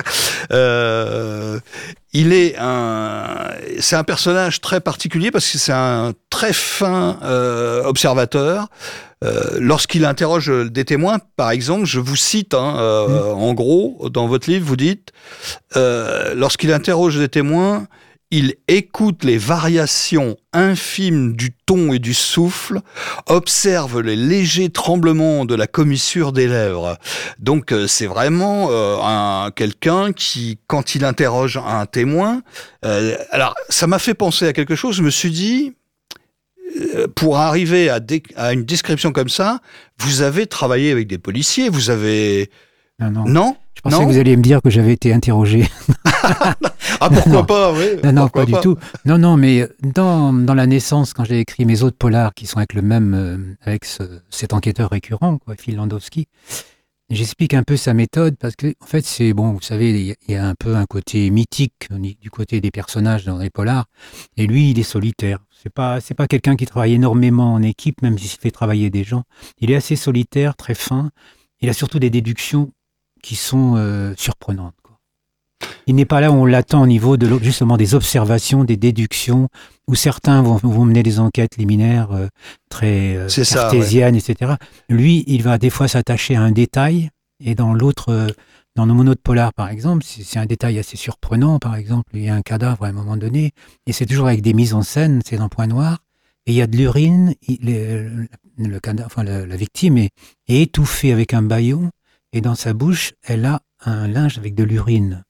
euh, 0.52 1.60
il 2.14 2.32
est 2.32 2.56
un, 2.60 3.50
c'est 3.80 3.96
un 3.96 4.04
personnage 4.04 4.62
très 4.62 4.80
particulier 4.80 5.32
parce 5.32 5.50
que 5.50 5.58
c'est 5.58 5.74
un 5.74 6.14
très 6.30 6.54
fin 6.54 7.18
euh, 7.24 7.84
observateur. 7.84 8.68
Euh, 9.24 9.58
Lorsqu'il 9.60 10.06
interroge 10.06 10.52
des 10.70 10.86
témoins, 10.86 11.20
par 11.38 11.52
exemple, 11.52 11.86
je 11.86 12.00
vous 12.00 12.16
cite, 12.16 12.54
hein, 12.54 12.76
euh, 12.78 13.32
en 13.32 13.54
gros, 13.54 14.10
dans 14.12 14.28
votre 14.28 14.50
livre, 14.50 14.66
vous 14.66 14.76
dites, 14.76 15.12
lorsqu'il 15.76 16.72
interroge 16.72 17.18
des 17.18 17.30
témoins, 17.30 17.88
il 18.34 18.56
écoute 18.68 19.24
les 19.24 19.38
variations 19.38 20.38
infimes 20.54 21.36
du 21.36 21.52
ton 21.68 21.94
et 21.94 22.00
du 22.00 22.16
souffle, 22.16 22.80
observe 23.28 24.02
les 24.02 24.16
légers 24.16 24.70
tremblements 24.70 25.46
de 25.46 25.54
la 25.54 25.68
commissure 25.68 26.32
des 26.32 26.48
lèvres. 26.48 26.98
Donc 27.38 27.72
euh, 27.72 27.86
c'est 27.86 28.08
vraiment 28.08 28.70
euh, 28.72 28.98
un 29.04 29.52
quelqu'un 29.52 30.14
qui, 30.14 30.58
quand 30.66 30.96
il 30.96 31.06
interroge 31.06 31.58
un 31.64 31.86
témoin, 31.86 32.42
euh, 32.86 33.16
alors 33.30 33.54
ça 33.70 33.86
m'a 33.86 34.00
fait 34.00 34.16
penser 34.16 34.48
à 34.48 34.54
quelque 34.54 34.76
chose. 34.76 34.96
Je 34.96 35.04
me 35.04 35.12
suis 35.12 35.30
dit, 35.30 35.74
pour 37.14 37.38
arriver 37.38 37.92
à 37.92 38.52
une 38.52 38.66
description 38.66 39.12
comme 39.12 39.30
ça, 39.30 39.60
vous 40.00 40.24
avez 40.24 40.48
travaillé 40.48 40.92
avec 40.92 41.06
des 41.06 41.20
policiers, 41.20 41.70
vous 41.70 41.92
avez 41.92 42.50
Non, 43.00 43.12
non. 43.12 43.26
non? 43.26 43.58
Je 43.76 43.82
pensais 43.82 43.98
non? 43.98 44.06
que 44.08 44.12
vous 44.14 44.20
alliez 44.20 44.38
me 44.38 44.42
dire 44.44 44.62
que 44.62 44.70
j'avais 44.70 44.94
été 44.94 45.14
interrogé. 45.14 45.68
Ah 47.00 47.10
pourquoi 47.10 47.32
Non. 47.34 47.44
pas 47.46 47.74
oui, 47.74 47.86
Non, 48.04 48.14
non, 48.14 48.30
pas, 48.30 48.46
du 48.46 48.54
tout. 48.62 48.78
Non, 49.04 49.18
non, 49.18 49.36
mais 49.36 49.68
dans, 49.82 50.32
dans 50.32 50.54
la 50.54 50.66
naissance, 50.68 51.14
quand 51.14 51.26
j'ai 51.26 51.40
écrit 51.40 51.66
mes 51.66 51.82
autres 51.84 51.98
polars 51.98 52.34
qui 52.34 52.46
sont 52.46 52.58
avec 52.58 52.74
le 52.74 52.82
même, 52.82 53.14
euh, 53.14 53.38
avec 53.62 53.84
ce- 53.84 54.22
cet 54.30 54.54
enquêteur 54.54 54.90
récurrent, 54.92 55.38
quoi, 55.40 55.56
Phil 55.60 55.76
Landowski, 55.76 56.28
j'explique 57.10 57.54
un 57.56 57.64
peu 57.64 57.76
sa 57.76 57.94
méthode 57.94 58.36
parce 58.40 58.56
que, 58.56 58.68
en 58.82 58.86
fait, 58.86 59.04
c'est 59.06 59.34
bon, 59.34 59.52
vous 59.52 59.62
savez, 59.62 59.90
il 59.92 60.16
y 60.30 60.32
y 60.32 60.36
a 60.36 60.48
un 60.48 60.56
peu 60.58 60.78
un 60.78 60.86
côté 60.86 61.30
mythique 61.30 61.90
du 62.22 62.30
côté 62.30 62.62
des 62.62 62.72
personnages 62.72 63.26
dans 63.26 63.38
les 63.40 63.50
polars, 63.50 63.86
et 64.38 64.48
lui, 64.48 64.72
il 64.72 64.80
est 64.80 64.84
solitaire. 64.84 65.40
C'est 65.62 65.74
pas, 65.74 66.00
c'est 66.00 66.14
pas 66.14 66.28
quelqu'un 66.28 66.56
qui 66.56 66.66
travaille 66.66 66.94
énormément 66.94 67.54
en 67.54 67.62
équipe, 67.62 68.02
même 68.02 68.18
s'il 68.18 68.40
fait 68.40 68.52
travailler 68.52 68.90
des 68.90 69.04
gens. 69.04 69.24
Il 69.60 69.72
est 69.72 69.76
assez 69.76 69.98
solitaire, 69.98 70.56
très 70.56 70.76
fin. 70.76 71.10
Il 71.60 71.68
a 71.70 71.74
surtout 71.74 72.00
des 72.00 72.10
déductions 72.10 72.72
qui 73.24 73.36
sont 73.36 73.74
euh, 73.78 74.14
surprenantes. 74.18 74.76
quoi. 74.84 75.00
Il 75.88 75.96
n'est 75.96 76.06
pas 76.06 76.22
là 76.22 76.30
où 76.30 76.36
on 76.36 76.46
l'attend 76.46 76.84
au 76.84 76.88
niveau 76.88 77.18
de 77.18 77.40
justement 77.42 77.78
des 77.78 77.96
observations, 77.96 78.64
des 78.64 78.78
déductions, 78.78 79.48
où 79.88 79.96
certains 79.96 80.44
vont, 80.44 80.58
vont 80.62 80.86
mener 80.86 81.02
des 81.02 81.20
enquêtes 81.20 81.58
liminaires 81.58 82.12
euh, 82.12 82.28
très 82.70 83.16
euh, 83.16 83.30
ça, 83.30 83.44
cartésiennes, 83.44 84.16
etc. 84.16 84.54
Lui, 84.90 85.24
il 85.26 85.42
va 85.42 85.58
des 85.58 85.72
fois 85.72 85.88
s'attacher 85.88 86.36
à 86.36 86.42
un 86.42 86.52
détail, 86.52 87.10
et 87.44 87.56
dans 87.56 87.74
l'autre, 87.74 88.28
dans 88.76 88.86
nos 88.86 88.94
monos 88.94 89.16
de 89.16 89.20
polar, 89.22 89.54
par 89.54 89.70
exemple, 89.70 90.04
c'est 90.06 90.40
un 90.40 90.46
détail 90.46 90.80
assez 90.80 90.98
surprenant. 90.98 91.60
Par 91.60 91.76
exemple, 91.76 92.12
il 92.14 92.24
y 92.24 92.30
a 92.30 92.36
un 92.36 92.42
cadavre 92.42 92.86
à 92.86 92.88
un 92.88 92.94
moment 92.94 93.18
donné, 93.18 93.52
et 93.88 93.94
c'est 93.94 94.06
toujours 94.06 94.28
avec 94.28 94.42
des 94.42 94.54
mises 94.54 94.74
en 94.74 94.84
scène, 94.84 95.22
c'est 95.26 95.40
en 95.40 95.50
point 95.50 95.68
noir, 95.68 96.00
et 96.46 96.52
il 96.52 96.56
y 96.56 96.62
a 96.62 96.68
de 96.68 96.78
l'urine. 96.78 97.34
Le, 97.62 98.28
le 98.58 98.80
cadavre, 98.80 99.08
enfin, 99.08 99.24
la, 99.24 99.46
la 99.46 99.56
victime 99.56 99.98
est, 99.98 100.12
est 100.48 100.62
étouffée 100.62 101.12
avec 101.12 101.34
un 101.34 101.42
baillon, 101.42 101.90
et 102.34 102.42
dans 102.42 102.56
sa 102.56 102.74
bouche, 102.74 103.14
elle 103.24 103.46
a 103.46 103.62
un 103.86 104.08
linge 104.08 104.38
avec 104.38 104.56
de 104.56 104.64
l'urine. 104.64 105.24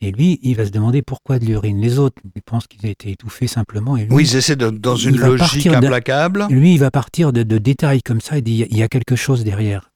Et 0.00 0.12
lui, 0.12 0.38
il 0.42 0.54
va 0.56 0.64
se 0.64 0.70
demander 0.70 1.02
pourquoi 1.02 1.40
de 1.40 1.44
l'urine. 1.44 1.80
Les 1.80 1.98
autres, 1.98 2.22
ils 2.36 2.42
pensent 2.42 2.68
qu'ils 2.68 2.86
ont 2.86 2.90
été 2.90 3.10
étouffés 3.10 3.48
simplement. 3.48 3.96
Et 3.96 4.04
lui, 4.04 4.12
Oui, 4.14 4.22
ils 4.24 4.36
essaient 4.36 4.54
de, 4.54 4.70
dans 4.70 4.94
une 4.94 5.16
logique 5.18 5.66
implacable. 5.66 6.46
lui, 6.50 6.74
il 6.74 6.78
va 6.78 6.92
partir 6.92 7.32
de, 7.32 7.42
de 7.42 7.58
détails 7.58 8.00
comme 8.02 8.20
ça 8.20 8.38
et 8.38 8.42
dit 8.42 8.64
il 8.70 8.76
y 8.76 8.82
a 8.84 8.88
quelque 8.88 9.16
chose 9.16 9.42
derrière. 9.42 9.90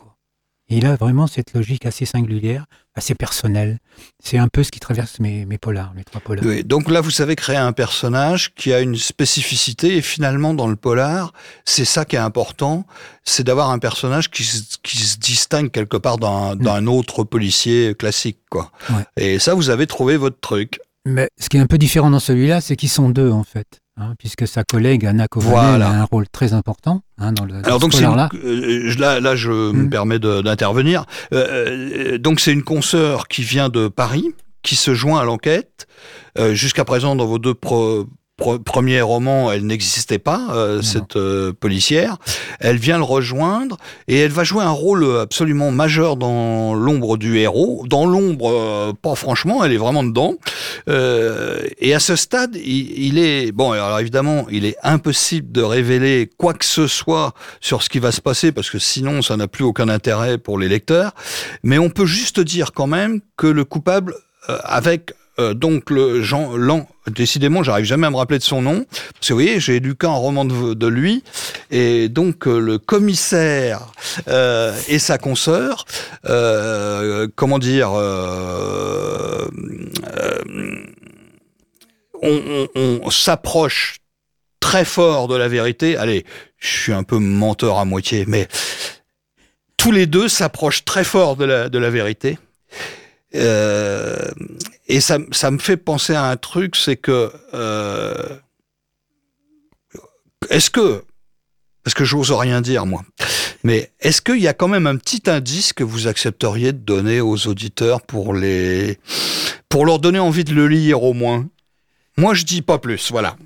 Et 0.73 0.79
il 0.79 0.87
a 0.87 0.97
vraiment 0.97 1.27
cette 1.27 1.53
logique 1.53 1.85
assez 1.87 2.07
singulière, 2.07 2.65
assez 2.95 3.15
personnelle. 3.15 3.79
C'est 4.23 4.39
un 4.39 4.49
peu 4.49 4.63
ce 4.63 4.71
qui 4.71 4.81
traverse 4.81 5.21
mes, 5.21 5.45
mes 5.45 5.59
polars, 5.59 5.93
mes 5.95 6.03
trois 6.05 6.21
polars. 6.21 6.45
Oui, 6.47 6.65
donc 6.65 6.91
là, 6.91 7.01
vous 7.03 7.11
savez 7.11 7.37
créer 7.37 7.57
un 7.57 7.73
personnage 7.73 8.55
qui 8.55 8.73
a 8.73 8.81
une 8.81 8.97
spécificité 8.97 9.97
et 9.97 10.03
finalement, 10.03 10.55
dans 10.55 10.67
le 10.69 10.77
polar, 10.77 11.33
c'est 11.65 11.85
ça 11.85 12.05
qui 12.05 12.17
est 12.17 12.21
important, 12.21 12.87
c'est 13.25 13.45
d'avoir 13.45 13.71
un 13.71 13.79
personnage 13.79 14.31
qui, 14.31 14.45
se- 14.45 14.79
qui 14.83 14.97
se 14.99 15.19
distingue 15.19 15.71
quelque 15.71 15.97
part 15.99 16.19
d'un 16.19 16.57
d'un 16.57 16.87
autre 16.87 17.23
policier 17.25 17.95
classique, 17.95 18.39
quoi. 18.51 18.73
Mm. 18.89 18.95
Ouais. 18.97 19.05
Et 19.17 19.39
ça, 19.39 19.55
vous 19.55 19.69
avez 19.71 19.87
trouvé 19.87 20.17
votre 20.17 20.41
truc. 20.41 20.81
Mais 21.05 21.29
ce 21.39 21.49
qui 21.49 21.57
est 21.57 21.61
un 21.61 21.67
peu 21.67 21.79
différent 21.79 22.11
dans 22.11 22.21
celui-là, 22.21 22.61
c'est 22.61 22.77
qu'ils 22.77 22.89
sont 22.89 23.11
deux, 23.11 23.31
en 23.31 23.45
fait. 23.45 23.82
Hein, 23.97 24.15
puisque 24.19 24.47
sa 24.47 24.65
collègue 24.65 25.07
Anna 25.07 25.29
Kovanen 25.29 25.51
Voilà. 25.53 25.89
a 25.89 25.93
un 25.93 26.05
rôle 26.05 26.29
très 26.29 26.53
important 26.53 27.03
hein, 27.19 27.33
dans 27.33 27.45
le 27.45 27.53
dans 27.53 27.61
Alors 27.65 27.77
ce 27.79 27.81
donc 27.83 27.93
c'est 27.93 28.05
une- 28.05 28.29
euh, 28.45 28.95
là, 28.99 29.21
là, 29.21 29.37
je 29.37 29.51
me 29.51 29.85
Mm. 29.85 29.91
permets 29.91 30.19
de- 30.19 30.41
d'intervenir. 30.43 31.05
Euh, 31.33 32.15
euh, 32.15 32.19
donc 32.19 32.41
c'est 32.41 32.53
une 32.53 32.63
consoeur 32.65 33.29
qui 33.29 33.43
vient 33.43 33.69
de 33.69 33.89
Paris, 33.89 34.35
qui 34.63 34.77
se 34.77 34.95
joint 34.95 35.21
à 35.21 35.25
l'enquête. 35.25 35.87
Euh, 36.39 36.55
Jusqu'à 36.55 36.85
présent, 36.85 37.17
dans 37.17 37.27
vos 37.27 37.39
deux 37.39 37.55
pro- 37.55 38.07
premiers 38.65 39.01
romans, 39.01 39.53
elle 39.53 39.67
n'existait 39.67 40.19
pas, 40.19 40.49
euh, 40.51 40.83
cette 40.83 41.17
euh, 41.17 41.53
policière. 41.53 42.17
Elle 42.61 42.77
vient 42.77 42.99
le 42.99 43.05
rejoindre 43.05 43.77
et 44.09 44.19
elle 44.19 44.31
va 44.31 44.45
jouer 44.45 44.63
un 44.63 44.71
rôle 44.71 45.21
absolument 45.21 45.71
majeur 45.71 46.17
dans 46.17 46.75
l'ombre 46.75 47.17
du 47.17 47.39
héros. 47.39 47.85
Dans 47.89 48.07
l'ombre, 48.07 48.51
euh, 48.51 48.93
pas 49.01 49.15
franchement, 49.15 49.65
elle 49.65 49.73
est 49.73 49.79
vraiment 49.79 50.05
dedans. 50.05 50.35
Et 50.87 51.95
à 51.95 52.01
ce 52.01 52.17
stade, 52.17 52.57
il, 52.57 52.99
il 52.99 53.19
est 53.19 53.53
bon. 53.53 53.73
Alors 53.73 53.99
évidemment, 54.01 54.47
il 54.51 54.65
est 54.65 54.77
impossible 54.83 55.53
de 55.53 55.63
révéler 55.63 56.31
quoi 56.37 56.55
que 56.55 56.65
ce 56.65 56.87
soit 56.87 57.35
sur 57.61 57.83
ce 57.83 57.89
qui 57.89 57.99
va 57.99 58.13
se 58.13 58.21
passer 58.21 58.53
parce 58.53 58.71
que 58.71 58.79
sinon, 58.79 59.23
ça 59.23 59.37
n'a 59.37 59.49
plus 59.49 59.65
aucun 59.65 59.89
intérêt 59.89 60.39
pour 60.39 60.59
les 60.59 60.69
lecteurs. 60.69 61.13
Mais 61.63 61.79
on 61.79 61.91
peut 61.91 62.07
juste 62.07 62.41
dire 62.41 62.73
quand 62.73 62.87
même 62.87 63.21
que 63.37 63.47
le 63.47 63.65
coupable, 63.65 64.15
avec 64.65 65.13
euh, 65.39 65.55
donc 65.55 65.89
le 65.89 66.23
Jean 66.23 66.57
Lan, 66.57 66.87
décidément, 67.07 67.63
j'arrive 67.63 67.87
jamais 67.87 68.07
à 68.07 68.11
me 68.11 68.17
rappeler 68.17 68.39
de 68.39 68.45
son 68.45 68.61
nom, 68.61 68.85
parce 69.15 69.29
que 69.29 69.33
vous 69.33 69.39
voyez, 69.39 69.61
j'ai 69.61 69.81
lu 69.81 69.95
qu'un 69.95 70.11
roman 70.11 70.45
de, 70.45 70.87
lui, 70.87 71.25
et 71.71 72.11
donc 72.11 72.47
euh, 72.47 72.59
le 72.59 72.79
commissaire 72.79 73.93
euh, 74.29 74.77
et 74.89 74.99
sa 74.99 75.17
consoeur, 75.17 75.87
comment 77.35 77.59
dire, 77.59 77.93
on, 82.23 83.11
s'approche 83.11 83.97
très 84.61 84.85
fort 84.85 85.29
de 85.29 85.37
la 85.37 85.49
vérité. 85.49 85.97
Allez, 85.97 86.25
je 86.59 86.69
suis 86.69 86.93
un 86.93 87.05
peu 87.05 87.19
menteur 87.19 87.79
à 87.79 87.85
moitié, 87.85 88.25
mais 88.29 88.49
tous 89.79 89.93
les 89.93 90.07
deux 90.07 90.29
s'approchent 90.29 90.85
très 90.85 91.05
fort 91.05 91.37
de 91.37 91.45
la 91.47 91.91
vérité. 91.91 92.39
Euh, 93.35 94.31
et 94.89 95.01
ça, 95.01 95.19
ça 95.31 95.51
me 95.51 95.59
fait 95.59 95.77
penser 95.77 96.15
à 96.15 96.25
un 96.25 96.37
truc, 96.37 96.77
c'est 96.77 96.97
que 96.97 97.33
euh, 97.55 98.37
est-ce 100.51 100.71
que 100.71 101.05
parce 101.85 101.95
que 101.95 102.05
j'ose 102.05 102.31
rien 102.31 102.61
dire 102.61 102.87
moi, 102.87 103.03
mais 103.65 103.91
est-ce 104.01 104.21
qu'il 104.21 104.39
y 104.39 104.49
a 104.49 104.53
quand 104.53 104.69
même 104.69 104.87
un 104.87 104.97
petit 104.97 105.29
indice 105.29 105.73
que 105.73 105.83
vous 105.83 106.07
accepteriez 106.07 106.73
de 106.73 106.79
donner 106.79 107.21
aux 107.21 107.47
auditeurs 107.49 108.03
pour 108.03 108.35
les 108.35 108.99
pour 109.69 109.87
leur 109.87 109.99
donner 109.99 110.19
envie 110.19 110.45
de 110.45 110.55
le 110.55 110.69
lire 110.69 111.03
au 111.03 111.13
moins? 111.13 111.49
Moi, 112.17 112.35
je 112.35 112.45
dis 112.45 112.63
pas 112.63 112.79
plus. 112.79 113.11
Voilà. 113.11 113.37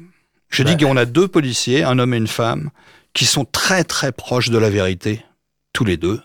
Je 0.48 0.62
dis 0.62 0.76
qu'on 0.76 0.96
a 0.96 1.04
deux 1.04 1.28
policiers, 1.28 1.84
un 1.84 1.98
homme 1.98 2.14
et 2.14 2.16
une 2.16 2.26
femme, 2.26 2.70
qui 3.12 3.24
sont 3.24 3.44
très 3.44 3.84
très 3.84 4.12
proches 4.12 4.50
de 4.50 4.58
la 4.58 4.70
vérité, 4.70 5.24
tous 5.72 5.84
les 5.84 5.96
deux. 5.96 6.20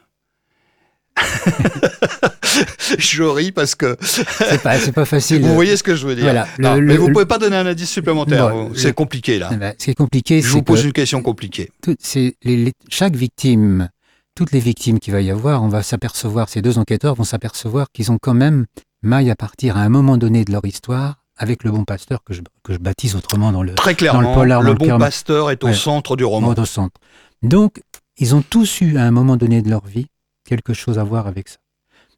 je 2.97 3.23
ris 3.23 3.51
parce 3.51 3.75
que 3.75 3.97
C'est 4.01 4.61
pas, 4.61 4.77
c'est 4.77 4.91
pas 4.91 5.05
facile. 5.05 5.41
vous 5.41 5.53
voyez 5.53 5.77
ce 5.77 5.83
que 5.83 5.95
je 5.95 6.05
veux 6.07 6.15
dire. 6.15 6.23
Voilà, 6.25 6.47
Non, 6.59 6.75
le- 6.75 6.81
mais 6.81 6.97
vous 6.97 7.07
le- 7.07 7.13
pouvez 7.13 7.25
pas 7.25 7.37
donner 7.37 7.55
un 7.57 7.65
indice 7.65 7.89
supplémentaire. 7.89 8.51
C'est 8.75 8.93
compliqué 8.93 9.39
là. 9.39 9.49
Eh 9.53 9.55
ben, 9.57 9.73
ce 9.77 9.85
qui 9.85 9.91
est 9.91 9.95
compliqué, 9.95 10.41
Je 10.41 10.47
c'est 10.47 10.53
vous 10.53 10.63
pose 10.63 10.81
que 10.81 10.87
une 10.87 10.93
question 10.93 11.21
compliquée. 11.21 11.69
tout- 11.81 11.95
c'est 11.99 12.35
les- 12.43 12.57
les- 12.57 12.73
chaque 12.89 13.15
victime, 13.15 13.89
toutes 14.35 14.51
les 14.51 14.59
victimes 14.59 14.99
qu'il 14.99 15.13
va 15.13 15.21
y 15.21 15.31
avoir, 15.31 15.63
on 15.63 15.67
va 15.67 15.83
s'apercevoir, 15.83 16.49
ces 16.49 16.61
deux 16.61 16.77
enquêteurs 16.77 17.15
vont 17.15 17.23
s'apercevoir 17.23 17.87
qu'ils 17.91 18.11
ont 18.11 18.17
quand 18.21 18.33
même 18.33 18.65
maille 19.03 19.29
à 19.31 19.35
partir 19.35 19.77
à 19.77 19.81
un 19.81 19.89
moment 19.89 20.17
donné 20.17 20.45
de 20.45 20.51
leur 20.51 20.63
histoire 20.65 21.15
avec 21.37 21.63
le 21.63 21.71
bon 21.71 21.85
pasteur 21.85 22.23
que 22.23 22.33
je, 22.33 22.41
que 22.63 22.73
je 22.73 22.77
baptise 22.77 23.15
autrement 23.15 23.51
dans 23.51 23.63
le, 23.63 23.73
Très 23.73 23.95
clairement, 23.95 24.33
polar, 24.33 24.61
le 24.61 24.67
dans 24.67 24.85
le 24.85 24.91
bon 24.91 24.99
pasteur 24.99 25.49
est 25.49 25.63
au 25.63 25.67
Ouais. 25.67 25.73
centre 25.73 26.15
du 26.15 26.23
roman. 26.23 26.53
au 26.55 26.65
centre. 26.65 26.99
Donc, 27.41 27.81
ils 28.17 28.35
ont 28.35 28.43
tous 28.47 28.81
eu 28.81 28.97
à 28.97 29.03
un 29.03 29.11
moment 29.11 29.37
donné 29.37 29.63
de 29.63 29.69
leur 29.69 29.85
vie 29.87 30.05
quelque 30.51 30.73
chose 30.73 30.99
à 30.99 31.03
voir 31.03 31.27
avec 31.27 31.47
ça. 31.49 31.57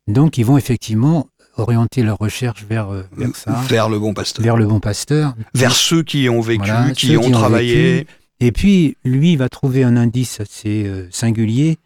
Donc, 0.07 0.37
ils 0.37 0.45
vont 0.45 0.57
effectivement 0.57 1.27
orienter 1.57 2.01
leur 2.01 2.17
recherche 2.17 2.65
vers, 2.67 2.89
euh, 2.89 3.03
vers 3.15 3.35
ça, 3.35 3.51
Vers 3.69 3.87
le 3.89 3.99
bon 3.99 4.13
pasteur. 4.13 4.43
vers 4.43 4.57
le 4.57 4.65
bon 4.65 4.79
pasteur. 4.79 5.35
Vers 5.53 5.75
ceux 5.75 6.01
qui 6.03 6.27
ont 6.29 6.41
vécu, 6.41 6.65
Voilà, 6.65 6.91
qui 6.93 7.15
ont 7.15 7.21
qui 7.21 7.27
ont 7.27 7.31
travaillé. 7.31 7.93
vécu. 7.99 8.07
Et 8.39 8.51
puis, 8.51 8.97
lui, 9.05 9.33
il 9.33 9.37
va 9.37 9.49
trouver 9.49 9.83
un 9.83 9.95
indice 9.95 10.39
assez 10.39 10.85
euh, 10.87 11.07
singulier. 11.11 11.77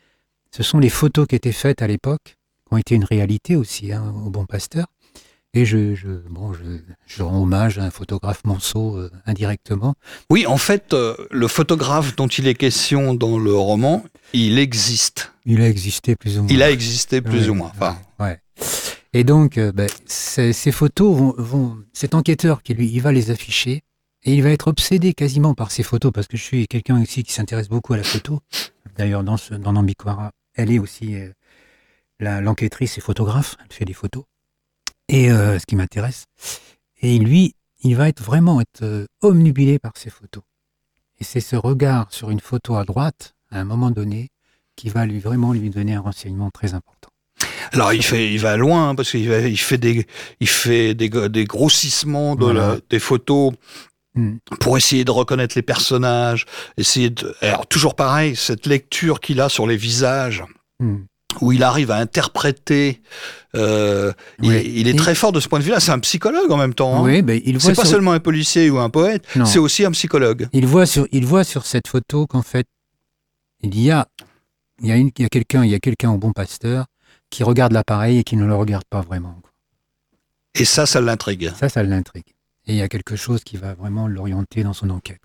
Ce 0.55 0.63
sont 0.63 0.79
les 0.79 0.89
photos 0.89 1.27
qui 1.27 1.35
étaient 1.35 1.51
faites 1.51 1.81
à 1.81 1.87
l'époque, 1.87 2.37
qui 2.67 2.73
ont 2.73 2.77
été 2.77 2.95
une 2.95 3.03
réalité 3.03 3.55
aussi 3.57 3.91
hein, 3.91 4.13
au 4.25 4.29
bon 4.29 4.45
pasteur. 4.45 4.87
Et 5.53 5.65
je, 5.65 5.95
je, 5.95 6.07
bon, 6.29 6.53
je, 6.53 6.59
je 7.07 7.23
rends 7.23 7.41
hommage 7.41 7.77
à 7.79 7.83
un 7.83 7.91
photographe 7.91 8.41
Monceau 8.45 8.95
euh, 8.97 9.11
indirectement. 9.25 9.95
Oui, 10.29 10.45
en 10.47 10.57
fait, 10.57 10.93
euh, 10.93 11.15
le 11.31 11.47
photographe 11.47 12.15
dont 12.15 12.27
il 12.27 12.47
est 12.47 12.53
question 12.55 13.13
dans 13.13 13.37
le 13.37 13.53
roman, 13.55 14.03
il 14.33 14.57
existe. 14.59 15.31
Il 15.45 15.61
a 15.61 15.67
existé 15.69 16.15
plus 16.15 16.37
ou 16.37 16.43
moins. 16.43 16.51
Il 16.51 16.61
a 16.63 16.71
existé 16.71 17.21
plus 17.21 17.43
Ouais, 17.43 17.49
ou 17.49 17.53
moins. 17.55 17.71
Enfin, 17.73 17.97
Ouais. 18.19 18.39
Et 19.13 19.23
donc, 19.23 19.57
euh, 19.57 19.71
ben, 19.71 19.89
ces, 20.05 20.51
ces 20.53 20.71
photos 20.71 21.15
vont, 21.17 21.33
vont- 21.37 21.77
cet 21.93 22.13
enquêteur 22.13 22.61
qui 22.61 22.73
lui, 22.73 22.87
il 22.89 22.99
va 23.01 23.11
les 23.11 23.31
afficher 23.31 23.81
et 24.23 24.33
il 24.33 24.43
va 24.43 24.49
être 24.49 24.67
obsédé 24.67 25.13
quasiment 25.13 25.53
par 25.55 25.71
ces 25.71 25.83
photos 25.83 26.11
parce 26.11 26.27
que 26.27 26.37
je 26.37 26.43
suis 26.43 26.67
quelqu'un 26.67 27.01
aussi 27.01 27.23
qui 27.23 27.31
s'intéresse 27.33 27.69
beaucoup 27.69 27.93
à 27.93 27.97
la 27.97 28.03
photo. 28.03 28.41
D'ailleurs, 28.97 29.23
dans, 29.23 29.37
ce, 29.37 29.53
dans 29.53 29.73
Nambiquara, 29.73 30.31
elle 30.55 30.71
est 30.71 30.79
aussi 30.79 31.15
euh, 31.15 31.31
la- 32.19 32.41
l'enquêtrice 32.41 32.97
et 32.97 33.01
photographe. 33.01 33.55
Elle 33.63 33.73
fait 33.75 33.85
des 33.85 33.93
photos. 33.93 34.23
Et 35.07 35.31
euh, 35.31 35.57
ce 35.57 35.65
qui 35.65 35.75
m'intéresse. 35.77 36.25
Et 37.01 37.17
lui, 37.17 37.55
il 37.83 37.95
va 37.95 38.09
être 38.09 38.21
vraiment 38.21 38.59
être 38.59 39.05
omnubilé 39.21 39.79
par 39.79 39.93
ces 39.95 40.09
photos. 40.09 40.43
Et 41.19 41.23
c'est 41.23 41.39
ce 41.39 41.55
regard 41.55 42.11
sur 42.11 42.29
une 42.29 42.39
photo 42.41 42.75
à 42.75 42.83
droite, 42.83 43.33
à 43.51 43.59
un 43.59 43.63
moment 43.65 43.91
donné, 43.91 44.29
qui 44.75 44.89
va 44.89 45.05
lui 45.05 45.19
vraiment 45.19 45.53
lui 45.53 45.69
donner 45.69 45.93
un 45.95 46.01
renseignement 46.01 46.49
très 46.51 46.73
important. 46.73 47.09
Alors 47.73 47.93
il 47.93 48.03
fait, 48.03 48.31
il 48.31 48.39
va 48.39 48.57
loin 48.57 48.89
hein, 48.89 48.95
parce 48.95 49.11
qu'il 49.11 49.21
il 49.29 49.57
fait 49.59 49.77
des, 49.77 50.07
il 50.39 50.47
fait 50.47 50.93
des, 50.93 51.09
des 51.09 51.45
grossissements 51.45 52.35
de 52.35 52.45
Voilà. 52.45 52.67
la- 52.67 52.77
des 52.89 52.99
photos 52.99 53.53
Hmm. 54.15 54.37
pour 54.59 54.77
essayer 54.77 55.05
de 55.05 55.11
reconnaître 55.11 55.53
les 55.55 55.61
personnages, 55.61 56.47
essayer 56.77 57.11
de. 57.11 57.35
Alors 57.41 57.67
toujours 57.67 57.93
pareil, 57.95 58.35
cette 58.35 58.65
lecture 58.65 59.19
qu'il 59.19 59.39
a 59.41 59.47
sur 59.47 59.67
les 59.67 59.77
visages, 59.77 60.43
Hmm. 60.79 61.01
où 61.41 61.51
il 61.51 61.61
arrive 61.61 61.91
à 61.91 61.97
interpréter. 61.97 63.01
euh, 63.55 64.11
il- 64.41 64.53
est 64.87 64.91
Et- 64.91 64.95
très 64.95 65.13
fort 65.15 65.31
de 65.31 65.39
ce 65.39 65.47
point 65.47 65.57
de 65.59 65.63
vue-là. 65.63 65.79
C'est 65.79 65.91
un 65.91 65.99
psychologue 65.99 66.51
en 66.51 66.57
même 66.57 66.73
temps. 66.73 66.95
hein. 66.97 67.01
Oui, 67.03 67.21
ben, 67.21 67.39
il 67.45 67.53
voit 67.57 67.61
C'est 67.71 67.75
pas 67.75 67.83
sur- 67.83 67.91
seulement 67.91 68.11
un 68.11 68.19
policier 68.19 68.69
ou 68.69 68.77
un 68.79 68.89
poète, 68.89 69.23
c'est 69.45 69.57
aussi 69.59 69.83
un 69.85 69.91
psychologue. 69.91 70.47
Il 70.53 70.65
voit 70.67 70.85
sur, 70.85 71.07
il 71.11 71.25
voit 71.25 71.43
sur 71.43 71.65
cette 71.65 71.87
photo 71.87 72.25
qu'en 72.27 72.41
fait, 72.43 72.65
il 73.61 73.79
y 73.79 73.91
a, 73.91 74.07
il 74.81 74.87
y 74.87 74.91
a, 74.91 74.97
une, 74.97 75.11
il 75.17 75.23
y 75.23 75.25
a 75.25 75.29
quelqu'un, 75.29 75.63
il 75.63 75.71
y 75.71 75.75
a 75.75 75.79
quelqu'un 75.79 76.11
au 76.11 76.17
bon 76.17 76.31
pasteur 76.31 76.85
qui 77.29 77.43
regarde 77.43 77.73
l'appareil 77.73 78.19
et 78.19 78.23
qui 78.23 78.35
ne 78.35 78.45
le 78.45 78.55
regarde 78.55 78.85
pas 78.85 79.01
vraiment. 79.01 79.35
Et 80.55 80.65
ça, 80.65 80.85
ça 80.85 81.01
l'intrigue. 81.01 81.51
Ça, 81.55 81.69
ça 81.69 81.83
l'intrigue. 81.83 82.33
Et 82.65 82.73
il 82.73 82.77
y 82.77 82.81
a 82.81 82.89
quelque 82.89 83.15
chose 83.15 83.43
qui 83.43 83.57
va 83.57 83.73
vraiment 83.73 84.07
l'orienter 84.07 84.63
dans 84.63 84.73
son 84.73 84.89
enquête. 84.89 85.21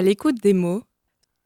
À 0.00 0.02
l'écoute 0.02 0.36
des 0.42 0.54
mots 0.54 0.82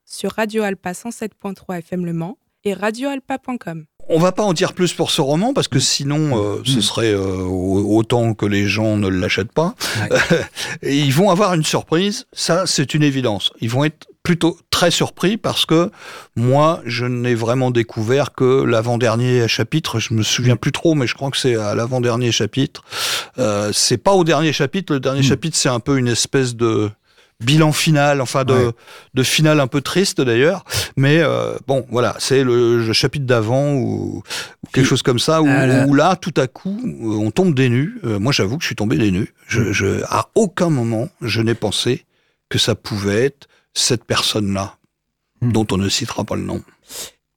sur 0.05 0.31
Radio 0.31 0.63
Alpa 0.63 0.93
107.3 0.93 1.79
FM 1.79 2.07
Le 2.07 2.13
Mans 2.13 2.39
et 2.63 2.73
radioalpa.com. 2.73 3.87
On 4.09 4.21
va 4.21 4.31
pas 4.31 4.45
en 4.45 4.53
dire 4.53 4.75
plus 4.75 4.93
pour 4.93 5.11
ce 5.11 5.21
roman 5.21 5.53
parce 5.53 5.67
que 5.67 5.81
sinon, 5.81 6.41
euh, 6.41 6.61
ce 6.65 6.77
Mm. 6.79 6.81
serait 6.83 7.13
euh, 7.13 7.39
au- 7.43 7.97
autant 7.99 8.33
que 8.35 8.47
les 8.47 8.69
gens 8.69 8.97
ne 8.97 9.09
l'achètent 9.09 9.51
pas. 9.51 9.75
Ouais. 10.09 10.09
Et 10.83 10.97
ils 11.01 11.13
vont 11.13 11.31
avoir 11.31 11.55
une 11.55 11.65
surprise, 11.65 12.27
ça 12.33 12.65
c'est 12.65 12.95
une 12.95 13.03
évidence. 13.03 13.51
Ils 13.61 13.71
vont 13.71 13.85
être 13.85 14.07
plutôt 14.23 14.57
très 14.71 14.93
surpris 14.93 15.37
parce 15.37 15.67
que 15.67 15.91
moi, 16.37 16.81
je 16.87 17.07
n'ai 17.07 17.35
vraiment 17.35 17.73
découvert 17.73 18.35
que 18.35 18.63
l'avant-dernier 18.63 19.49
chapitre. 19.49 19.99
Je 19.99 20.15
me 20.15 20.23
souviens 20.23 20.55
plus 20.55 20.71
trop, 20.71 20.95
mais 20.95 21.09
je 21.09 21.15
crois 21.17 21.33
que 21.33 21.39
c'est 21.39 21.57
à 21.57 21.75
l'avant-dernier 21.75 22.31
chapitre. 22.31 22.85
Euh, 23.39 23.73
c'est 23.73 23.99
pas 23.99 24.13
au 24.13 24.23
dernier 24.23 24.53
chapitre. 24.53 24.93
Le 24.93 25.01
dernier 25.01 25.23
Mm. 25.23 25.25
chapitre, 25.25 25.57
c'est 25.57 25.69
un 25.69 25.81
peu 25.81 25.99
une 25.99 26.07
espèce 26.07 26.55
de 26.55 26.89
bilan 27.41 27.73
final, 27.73 28.21
enfin 28.21 28.45
de, 28.45 28.55
Ouais. 28.55 28.73
de 29.15 29.23
finale 29.23 29.61
un 29.61 29.67
peu 29.67 29.81
triste 29.81 30.21
d'ailleurs. 30.21 30.65
Mais 30.97 31.19
euh, 31.21 31.57
bon, 31.67 31.85
voilà, 31.91 32.15
c'est 32.19 32.45
le, 32.45 32.87
le 32.87 32.93
chapitre 32.93 33.27
d'avant 33.27 33.75
ou, 33.75 34.19
ou 34.19 34.67
quelque 34.73 34.87
chose 34.87 35.03
comme 35.03 35.19
ça, 35.19 35.43
où, 35.43 35.47
la- 35.47 35.87
où 35.87 35.95
là, 35.95 36.17
tout 36.17 36.35
à 36.37 36.47
coup, 36.47 36.79
euh, 36.85 37.17
on 37.25 37.31
tombe 37.31 37.55
des 37.55 37.69
nues. 37.69 37.99
Euh, 38.05 38.19
moi, 38.19 38.33
j'avoue 38.33 38.57
que 38.57 38.63
je 38.63 38.69
suis 38.69 38.77
tombé 38.77 38.97
des 38.97 39.11
nues. 39.11 39.33
Je, 39.49 39.61
Mm. 39.61 39.73
je, 39.73 40.03
à 40.09 40.29
aucun 40.35 40.71
moment, 40.71 41.09
je 41.21 41.41
n'ai 41.43 41.55
pensé 41.55 42.05
que 42.49 42.59
ça 42.59 42.75
pouvait 42.75 43.25
être 43.25 43.49
cette 43.75 44.05
personne-là, 44.05 44.77
Mm. 45.41 45.53
dont 45.53 45.67
on 45.73 45.77
ne 45.77 45.89
citera 45.89 46.25
pas 46.25 46.37
le 46.37 46.43
nom. 46.43 46.63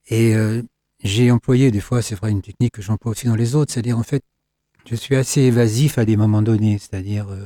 Et 0.10 0.36
euh, 0.36 0.62
j'ai 1.03 1.31
employé 1.31 1.71
des 1.71 1.81
fois, 1.81 2.01
c'est 2.01 2.15
vrai, 2.15 2.31
une 2.31 2.41
technique 2.41 2.73
que 2.73 2.81
j'emploie 2.81 3.12
aussi 3.12 3.25
dans 3.27 3.36
les 3.36 3.55
autres, 3.55 3.73
c'est-à-dire 3.73 3.97
en 3.97 4.03
fait, 4.03 4.21
je 4.89 4.95
suis 4.95 5.15
assez 5.15 5.41
évasif 5.41 5.97
à 5.97 6.05
des 6.05 6.15
moments 6.15 6.41
donnés, 6.41 6.77
c'est-à-dire 6.79 7.27
euh, 7.29 7.43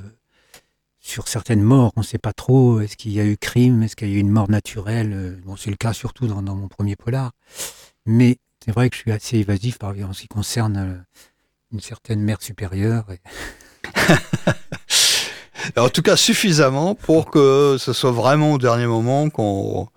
sur 1.12 1.28
certaines 1.28 1.62
morts, 1.62 1.91
on 1.97 2.00
ne 2.00 2.06
sait 2.06 2.17
pas 2.17 2.32
trop, 2.32 2.80
est-ce 2.80 2.95
qu'il 2.95 3.12
y 3.12 3.19
a 3.19 3.26
eu 3.26 3.36
crime, 3.36 3.84
est-ce 3.84 3.97
qu'il 3.97 4.08
y 4.08 4.13
a 4.13 4.15
eu 4.15 4.19
une 4.19 4.30
mort 4.30 4.50
naturelle, 4.50 5.12
euh, 5.13 5.36
bon 5.45 5.58
c'est 5.58 5.69
le 5.69 5.76
cas 5.76 5.91
surtout 5.91 6.26
dans, 6.26 6.41
mon 6.41 6.69
premier 6.69 6.95
polar, 6.95 7.32
mais 8.06 8.38
c'est 8.63 8.71
vrai 8.71 8.89
que 8.89 8.95
je 8.95 9.02
suis 9.02 9.12
assez 9.12 9.38
évasif 9.38 9.78
par, 9.78 9.91
en 9.91 10.13
ce 10.13 10.21
qui 10.21 10.28
concerne 10.30 10.78
euh, 10.78 10.95
une 11.74 11.82
certaine 11.82 12.21
mère 12.21 12.41
supérieure. 12.41 13.06
En 15.78 15.89
tout 15.89 16.02
cas, 16.02 16.15
suffisamment 16.15 16.95
pour 16.95 17.30
que 17.30 17.78
ce 17.80 17.93
soit 17.93 18.12
vraiment 18.12 18.54
au 18.54 18.58
dernier 18.58 18.88
moment 18.88 19.30
qu'on 19.30 19.88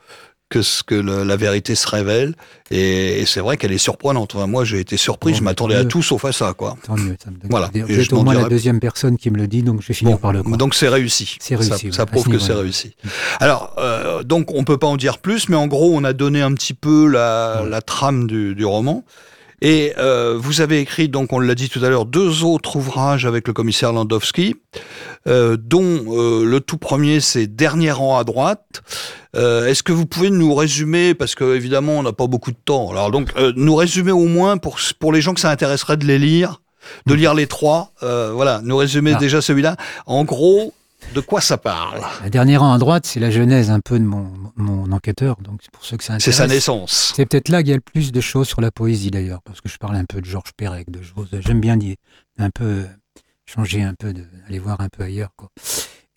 que, 0.50 0.62
ce, 0.62 0.82
que 0.82 0.94
le- 0.94 1.24
la 1.24 1.36
vérité 1.36 1.74
se 1.74 1.88
révèle. 1.88 2.34
Et, 2.70 3.20
et 3.20 3.26
c'est 3.26 3.40
vrai 3.40 3.56
qu'elle 3.56 3.72
est 3.72 3.78
surprenante. 3.78 4.34
Enfin, 4.34 4.46
moi, 4.46 4.64
j'ai 4.64 4.78
été 4.78 4.96
surpris. 4.96 5.32
Bon, 5.32 5.38
je 5.38 5.42
m'attendais 5.42 5.74
à 5.74 5.84
tout 5.84 6.02
sauf 6.02 6.24
à 6.24 6.32
ça, 6.32 6.52
quoi. 6.52 6.76
Tant 6.86 6.96
mieux, 6.96 7.16
ça 7.22 7.30
me 7.30 7.36
donne 7.38 7.50
Voilà. 7.50 7.70
Vous 7.74 7.98
êtes 8.00 8.12
au 8.12 8.22
moins 8.22 8.34
la 8.34 8.48
deuxième 8.48 8.78
personne 8.80 9.16
qui 9.16 9.30
me 9.30 9.36
le 9.36 9.46
dit, 9.48 9.62
donc 9.62 9.82
je 9.82 9.88
vais 9.88 9.94
finir 9.94 10.16
Bon, 10.16 10.20
par 10.20 10.32
le 10.32 10.42
croire. 10.42 10.56
donc 10.58 10.74
c'est 10.74 10.88
réussi. 10.88 11.36
C'est 11.40 11.56
réussi, 11.56 11.92
Ça, 11.92 12.06
prouve 12.06 12.24
ce 12.24 12.28
que 12.30 12.38
c'est 12.38 12.52
réussi. 12.52 12.94
Alors, 13.40 13.74
euh, 13.78 14.22
donc 14.22 14.52
on 14.54 14.64
peut 14.64 14.78
pas 14.78 14.86
en 14.86 14.96
dire 14.96 15.18
plus, 15.18 15.48
mais 15.48 15.56
en 15.56 15.66
gros, 15.66 15.92
on 15.94 16.04
a 16.04 16.12
donné 16.12 16.40
un 16.42 16.52
petit 16.52 16.74
peu 16.74 17.06
la, 17.08 17.62
Ouais. 17.62 17.68
la 17.70 17.82
trame 17.82 18.26
du, 18.26 18.54
du 18.54 18.64
roman. 18.64 19.04
Et 19.64 19.94
euh, 19.96 20.36
vous 20.38 20.60
avez 20.60 20.78
écrit, 20.78 21.08
donc 21.08 21.32
on 21.32 21.38
l'a 21.38 21.54
dit 21.54 21.70
tout 21.70 21.82
à 21.82 21.88
l'heure, 21.88 22.04
deux 22.04 22.44
autres 22.44 22.76
ouvrages 22.76 23.24
avec 23.24 23.48
le 23.48 23.54
commissaire 23.54 23.94
Landowski, 23.94 24.56
euh, 25.26 25.56
dont 25.58 26.04
euh, 26.08 26.44
le 26.44 26.60
tout 26.60 26.76
premier, 26.76 27.20
c'est 27.20 27.46
Dernier 27.46 27.90
rang 27.90 28.18
à 28.18 28.24
droite. 28.24 28.82
Est-ce 29.34 29.82
que 29.82 29.92
vous 29.92 30.04
pouvez 30.04 30.28
nous 30.28 30.54
résumer, 30.54 31.14
parce 31.14 31.34
que 31.34 31.56
évidemment 31.56 31.94
on 31.94 32.02
n'a 32.02 32.12
pas 32.12 32.26
beaucoup 32.26 32.52
de 32.52 32.58
temps, 32.62 32.90
alors 32.90 33.10
donc 33.10 33.30
nous 33.56 33.74
résumer 33.74 34.12
au 34.12 34.26
moins 34.26 34.58
pour, 34.58 34.78
pour 35.00 35.12
les 35.12 35.22
gens 35.22 35.34
que 35.34 35.40
ça 35.40 35.50
intéresserait 35.50 35.96
de 35.96 36.04
les 36.04 36.20
lire, 36.20 36.60
de 37.06 37.14
lire 37.14 37.34
les 37.34 37.48
trois, 37.48 37.92
voilà, 38.00 38.60
nous 38.62 38.76
résumer 38.76 39.14
Ah. 39.16 39.18
déjà 39.18 39.40
celui-là. 39.40 39.76
En 40.06 40.22
gros, 40.24 40.72
de 41.14 41.20
quoi 41.20 41.40
ça 41.40 41.58
parle? 41.58 42.00
Le 42.24 42.30
dernier 42.30 42.56
rang 42.56 42.72
à 42.72 42.78
droite, 42.78 43.06
c'est 43.06 43.20
la 43.20 43.30
genèse 43.30 43.70
un 43.70 43.80
peu 43.80 43.98
de 43.98 44.04
mon, 44.04 44.32
mon 44.56 44.90
enquêteur, 44.92 45.36
donc 45.40 45.60
c'est 45.62 45.70
pour 45.70 45.84
ceux 45.84 45.96
que 45.96 46.04
ça 46.04 46.18
C'est 46.18 46.30
intéresse. 46.30 46.36
sa 46.36 46.46
naissance. 46.46 47.12
C'est 47.16 47.26
peut-être 47.26 47.48
là 47.48 47.62
qu'il 47.62 47.70
y 47.70 47.72
a 47.72 47.76
le 47.76 47.80
plus 47.80 48.12
de 48.12 48.20
choses 48.20 48.48
sur 48.48 48.60
la 48.60 48.70
poésie 48.70 49.10
d'ailleurs, 49.10 49.42
parce 49.42 49.60
que 49.60 49.68
je 49.68 49.76
parle 49.78 49.96
un 49.96 50.04
peu 50.04 50.20
de 50.20 50.26
Georges 50.26 50.52
Perec, 50.56 50.90
de 50.90 51.02
choses. 51.02 51.28
J'aime 51.40 51.60
bien 51.60 51.76
dire 51.76 51.96
un 52.38 52.50
peu 52.50 52.84
changer 53.46 53.82
un 53.82 53.94
peu, 53.94 54.12
de, 54.12 54.24
aller 54.48 54.58
voir 54.58 54.80
un 54.80 54.88
peu 54.88 55.02
ailleurs. 55.02 55.30
Quoi. 55.36 55.50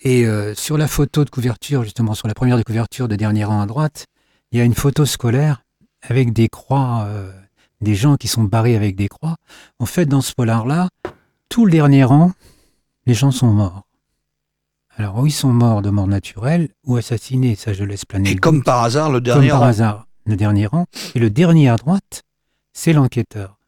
Et 0.01 0.25
euh, 0.25 0.53
sur 0.55 0.77
la 0.77 0.87
photo 0.87 1.25
de 1.25 1.29
couverture, 1.29 1.83
justement 1.83 2.13
sur 2.13 2.27
la 2.27 2.33
première 2.33 2.57
de 2.57 2.63
couverture 2.63 3.07
de 3.07 3.15
dernier 3.15 3.43
rang 3.45 3.61
à 3.61 3.65
droite, 3.65 4.05
il 4.51 4.57
y 4.57 4.61
a 4.61 4.63
une 4.63 4.75
photo 4.75 5.05
scolaire 5.05 5.63
avec 6.01 6.33
des 6.33 6.47
croix, 6.47 7.05
euh, 7.07 7.31
des 7.81 7.95
gens 7.95 8.15
qui 8.15 8.27
sont 8.27 8.43
barrés 8.43 8.75
avec 8.75 8.95
des 8.95 9.07
croix. 9.07 9.35
En 9.79 9.85
fait, 9.85 10.05
dans 10.05 10.21
ce 10.21 10.33
polar-là, 10.33 10.89
tout 11.49 11.65
le 11.65 11.71
dernier 11.71 12.03
rang, 12.03 12.31
les 13.05 13.13
gens 13.13 13.31
sont 13.31 13.47
morts. 13.47 13.86
Alors, 14.99 15.19
ou 15.19 15.27
ils 15.27 15.31
sont 15.31 15.53
morts 15.53 15.81
de 15.83 15.89
mort 15.91 16.07
naturelle, 16.07 16.69
ou 16.85 16.97
assassinés, 16.97 17.55
ça 17.55 17.71
je 17.73 17.83
laisse 17.83 18.03
planer. 18.05 18.31
Et 18.31 18.33
le 18.33 18.39
comme 18.39 18.55
doute. 18.57 18.65
par 18.65 18.83
hasard, 18.83 19.09
le 19.09 19.19
Comme 19.19 19.23
dernier 19.23 19.49
par 19.49 19.59
rang. 19.59 19.65
hasard, 19.67 20.07
le 20.25 20.35
dernier 20.35 20.65
rang. 20.65 20.85
Et 21.13 21.19
le 21.19 21.29
dernier 21.29 21.69
à 21.69 21.75
droite, 21.75 22.23
c'est 22.73 22.93
l'enquêteur. 22.93 23.59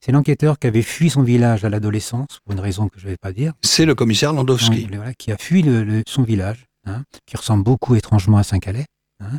C'est 0.00 0.12
l'enquêteur 0.12 0.58
qui 0.58 0.66
avait 0.66 0.82
fui 0.82 1.08
son 1.10 1.22
village 1.22 1.64
à 1.64 1.68
l'adolescence, 1.68 2.40
pour 2.44 2.52
une 2.54 2.60
raison 2.60 2.88
que 2.88 2.98
je 2.98 3.04
ne 3.06 3.10
vais 3.12 3.16
pas 3.16 3.32
dire, 3.32 3.52
c'est 3.62 3.84
le 3.84 3.94
commissaire 3.94 4.32
Landowski. 4.32 4.86
Voilà, 4.92 5.14
qui 5.14 5.30
a 5.30 5.36
fui 5.38 5.62
le- 5.62 5.84
le- 5.84 6.02
son 6.08 6.22
village, 6.24 6.66
hein, 6.84 7.04
qui 7.26 7.36
ressemble 7.36 7.62
beaucoup 7.62 7.94
étrangement 7.94 8.38
à 8.38 8.42
Saint-Calais. 8.42 8.86
hein. 9.20 9.38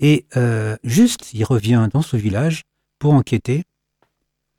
et 0.00 0.26
euh, 0.36 0.76
juste, 0.84 1.32
il 1.32 1.44
revient 1.44 1.88
dans 1.92 2.02
ce 2.02 2.16
village 2.16 2.62
pour 2.98 3.14
enquêter, 3.14 3.62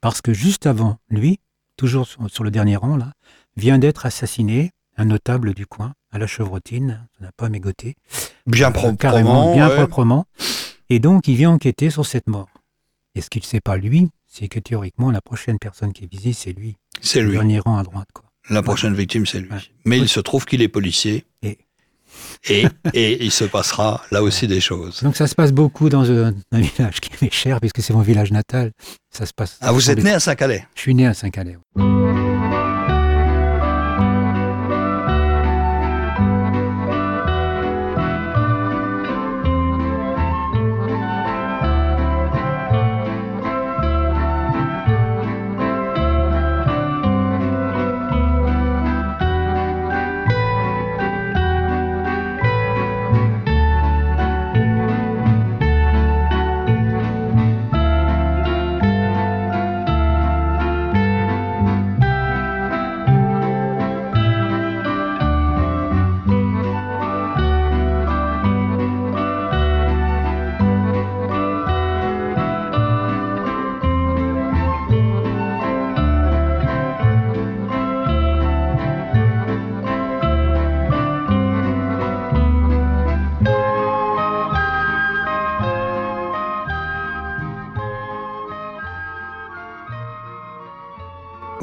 parce 0.02 0.22
que 0.22 0.34
juste 0.34 0.66
avant 0.66 0.98
lui, 1.10 1.40
toujours 1.78 2.08
sur, 2.08 2.28
sur 2.32 2.44
le 2.44 2.50
dernier 2.52 2.76
rang, 2.76 2.98
là, 2.98 3.12
vient 3.56 3.78
d'être 3.78 4.06
assassiné 4.08 4.72
un 4.98 5.06
notable 5.06 5.54
du 5.54 5.66
coin, 5.66 5.94
à 6.12 6.18
la 6.18 6.28
chevrotine, 6.28 7.08
ça 7.18 7.26
n'a 7.26 7.32
pas 7.36 7.50
mégoté. 7.50 7.96
Bien 8.48 8.70
Euh, 8.70 8.72
proprement. 8.72 8.96
carrément, 8.96 9.54
bien 9.54 9.70
ouais. 9.70 9.76
proprement. 9.76 10.26
Et 10.90 11.00
donc, 11.00 11.28
il 11.28 11.36
vient 11.36 11.52
enquêter 11.52 11.90
sur 11.90 12.06
cette 12.06 12.28
mort. 12.28 12.48
Et 13.16 13.22
ce 13.22 13.30
qu'il 13.30 13.42
ne 13.42 13.46
sait 13.48 13.62
pas, 13.62 13.78
lui, 13.78 14.10
c'est 14.28 14.48
que 14.48 14.60
théoriquement, 14.60 15.12
la 15.12 15.22
prochaine 15.22 15.58
personne 15.60 15.94
qui 15.94 16.04
est 16.04 16.12
visée, 16.12 16.34
c'est 16.34 16.52
lui. 16.54 16.76
C'est 17.02 17.22
Le 17.22 17.28
lui. 17.28 17.34
dernier 17.34 17.60
rang 17.60 17.78
à 17.78 17.84
droite, 17.84 18.10
quoi. 18.14 18.26
La 18.50 18.62
prochaine 18.62 18.94
victime, 18.94 19.26
c'est 19.26 19.40
lui. 19.40 19.50
Ouais. 19.50 19.58
Mais 19.86 19.98
il 19.98 20.08
se 20.08 20.20
trouve 20.20 20.46
qu'il 20.46 20.62
est 20.62 20.68
policier. 20.68 21.26
Et- 21.42 21.58
Et, 22.48 22.66
et 22.94 23.24
il 23.26 23.32
se 23.32 23.44
passera 23.44 24.02
là 24.12 24.22
aussi 24.24 24.48
des 24.48 24.62
choses. 24.62 25.02
Donc, 25.04 25.16
ça 25.18 25.28
se 25.28 25.36
passe 25.36 25.52
beaucoup 25.52 25.90
dans 25.90 26.10
un, 26.12 26.34
un 26.52 26.60
village 26.62 27.02
qui 27.02 27.10
m'est 27.22 27.34
cher, 27.34 27.60
puisque 27.60 27.82
c'est 27.82 27.94
mon 27.94 28.02
village 28.02 28.32
natal. 28.32 28.72
Ça 29.10 29.26
se 29.26 29.34
passe. 29.34 29.58
Ah, 29.62 29.72
vous 29.72 29.90
êtes 29.90 30.02
né 30.04 30.12
à 30.12 30.20
Saint-Calais? 30.20 30.66
Je 30.76 30.82
suis 30.82 30.94
né 30.96 31.08
à 31.08 31.14
Saint-Calais. 31.14 31.58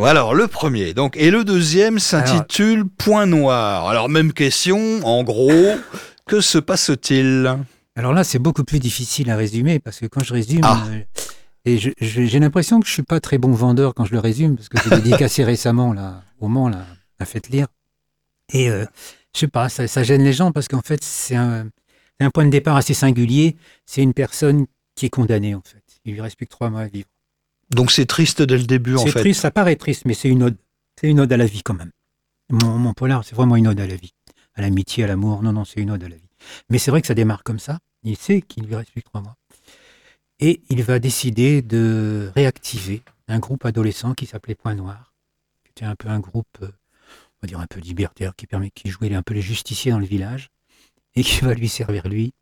Alors, 0.05 0.35
le 0.35 0.49
premier, 0.49 0.95
donc, 0.95 1.17
et 1.17 1.31
le 1.31 1.45
deuxième 1.45 1.99
s'intitule 1.99 2.85
Point 2.87 3.27
Noir. 3.27 3.89
Alors, 3.89 4.09
même 4.09 4.33
question, 4.33 5.01
en 5.07 5.23
gros, 5.23 5.51
que 6.27 6.41
se 6.41 6.59
passe-t-il? 6.59 7.57
Alors 7.95 8.13
là, 8.13 8.25
c'est 8.25 8.39
beaucoup 8.39 8.65
plus 8.65 8.79
difficile 8.79 9.31
à 9.31 9.37
résumer 9.37 9.79
parce 9.79 10.01
que 10.01 10.07
quand 10.07 10.25
je 10.25 10.33
résume, 10.33 10.61
Ah. 10.65 10.83
euh, 10.89 11.01
et 11.65 11.79
j'ai 11.79 12.39
l'impression 12.41 12.81
que 12.81 12.87
je 12.89 12.93
suis 12.93 13.03
pas 13.03 13.21
très 13.21 13.39
bon 13.39 13.53
vendeur 13.53 13.95
quand 13.95 14.05
je 14.05 14.13
le 14.13 14.19
résume 14.19 14.57
parce 14.57 14.69
que 14.69 14.79
j'ai 14.83 14.91
dédicacé 15.01 15.45
récemment 15.45 15.93
là, 15.93 16.23
au 16.41 16.49
Mans, 16.49 16.69
là, 16.69 16.85
à 17.21 17.25
Faites 17.25 17.49
Lire. 17.51 17.69
Et 18.53 18.69
euh, 18.71 18.85
je 19.35 19.41
sais 19.41 19.49
pas, 19.49 19.69
ça, 19.69 19.87
ça 19.87 20.03
gêne 20.03 20.25
les 20.25 20.33
gens 20.33 20.51
parce 20.53 20.67
qu'en 20.69 20.81
fait, 20.81 21.05
c'est 21.05 21.37
un, 21.37 21.67
c'est 22.19 22.27
un 22.27 22.31
point 22.31 22.45
de 22.47 22.51
départ 22.51 22.77
assez 22.77 22.95
singulier. 22.95 23.57
C'est 23.87 24.03
une 24.03 24.15
personne 24.15 24.67
qui 24.97 25.07
est 25.07 25.11
condamnée 25.11 25.55
en 25.55 25.63
fait. 25.65 25.83
Il 26.05 26.15
lui 26.15 26.21
reste 26.21 26.37
plus 26.37 26.47
que 26.47 26.51
trois 26.51 26.69
mois 26.71 26.81
à 26.81 26.87
vivre. 26.89 27.07
Donc, 27.73 27.91
c'est 27.91 28.07
triste 28.07 28.43
dès 28.43 28.59
le 28.59 28.65
début, 28.65 28.97
en 28.97 29.05
C'est 29.05 29.11
fait. 29.13 29.21
triste, 29.21 29.41
ça 29.41 29.51
paraît 29.51 29.77
triste, 29.77 30.05
mais 30.05 30.15
c'est 30.15 30.29
une 30.29 30.43
ode. 30.43 30.57
C'est 31.01 31.09
une 31.09 31.21
ode 31.21 31.33
à 31.33 31.37
la 31.37 31.47
vie 31.47 31.63
quand 31.63 31.75
même. 31.75 31.91
Mon, 32.51 32.79
mon 32.79 32.93
polar, 32.93 33.25
c'est 33.25 33.35
vraiment 33.35 33.57
une 33.57 33.67
ode 33.67 33.81
à 33.81 33.87
la 33.87 33.97
vie, 33.97 34.13
à 34.55 34.61
l'amitié, 34.61 35.05
à 35.05 35.07
l'amour. 35.07 35.43
Non, 35.43 35.53
non, 35.53 35.65
c'est 35.65 35.81
une 35.81 35.91
ode 35.91 36.05
à 36.05 36.09
la 36.09 36.17
vie. 36.17 36.29
Mais 36.69 36.79
c'est 36.79 36.91
vrai 36.91 37.01
que 37.01 37.07
ça 37.07 37.15
démarre 37.15 37.43
comme 37.45 37.59
ça. 37.59 37.79
Il 38.03 38.17
sait 38.17 38.43
qu'il 38.43 38.65
lui 38.65 38.75
reste 38.75 38.91
plus 38.91 39.01
que 39.03 39.09
trois 39.09 39.21
mois. 39.23 39.37
Et 40.41 40.61
il 40.71 40.83
va 40.83 40.99
décider 40.99 41.63
de 41.63 42.31
réactiver 42.35 43.03
un 43.29 43.39
groupe 43.39 43.65
adolescent 43.65 44.13
qui 44.15 44.27
s'appelait 44.27 44.55
Point 44.57 44.75
Noir. 44.75 45.15
C'était 45.67 45.87
un 45.87 45.95
peu 45.95 46.09
un 46.09 46.21
groupe, 46.21 46.59
euh, 46.63 46.67
on 46.67 47.39
va 47.43 47.49
dire 47.49 47.61
un 47.61 47.67
peu 47.67 47.81
libertaire, 47.81 48.35
qui 48.37 48.47
permet, 48.47 48.71
qui 48.71 48.91
jouait 48.91 49.15
un 49.15 49.23
peu 49.23 49.35
les 49.35 49.41
justiciers 49.41 49.93
dans 49.93 49.99
le 50.01 50.05
village 50.07 50.51
et 51.15 51.23
qui 51.23 51.41
va 51.45 51.55
lui 51.55 51.69
servir 51.69 52.09
lui, 52.09 52.35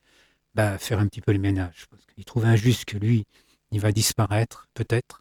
bah, 0.54 0.78
faire 0.78 0.98
un 0.98 1.06
petit 1.06 1.20
peu 1.20 1.32
le 1.32 1.38
ménage. 1.38 1.86
Parce 1.90 2.02
qu'il 2.06 2.24
trouve 2.24 2.46
injuste 2.46 2.86
que 2.86 2.96
lui, 2.96 3.26
il 3.70 3.80
va 3.80 3.92
disparaître, 3.92 4.66
peut-être. 4.74 5.19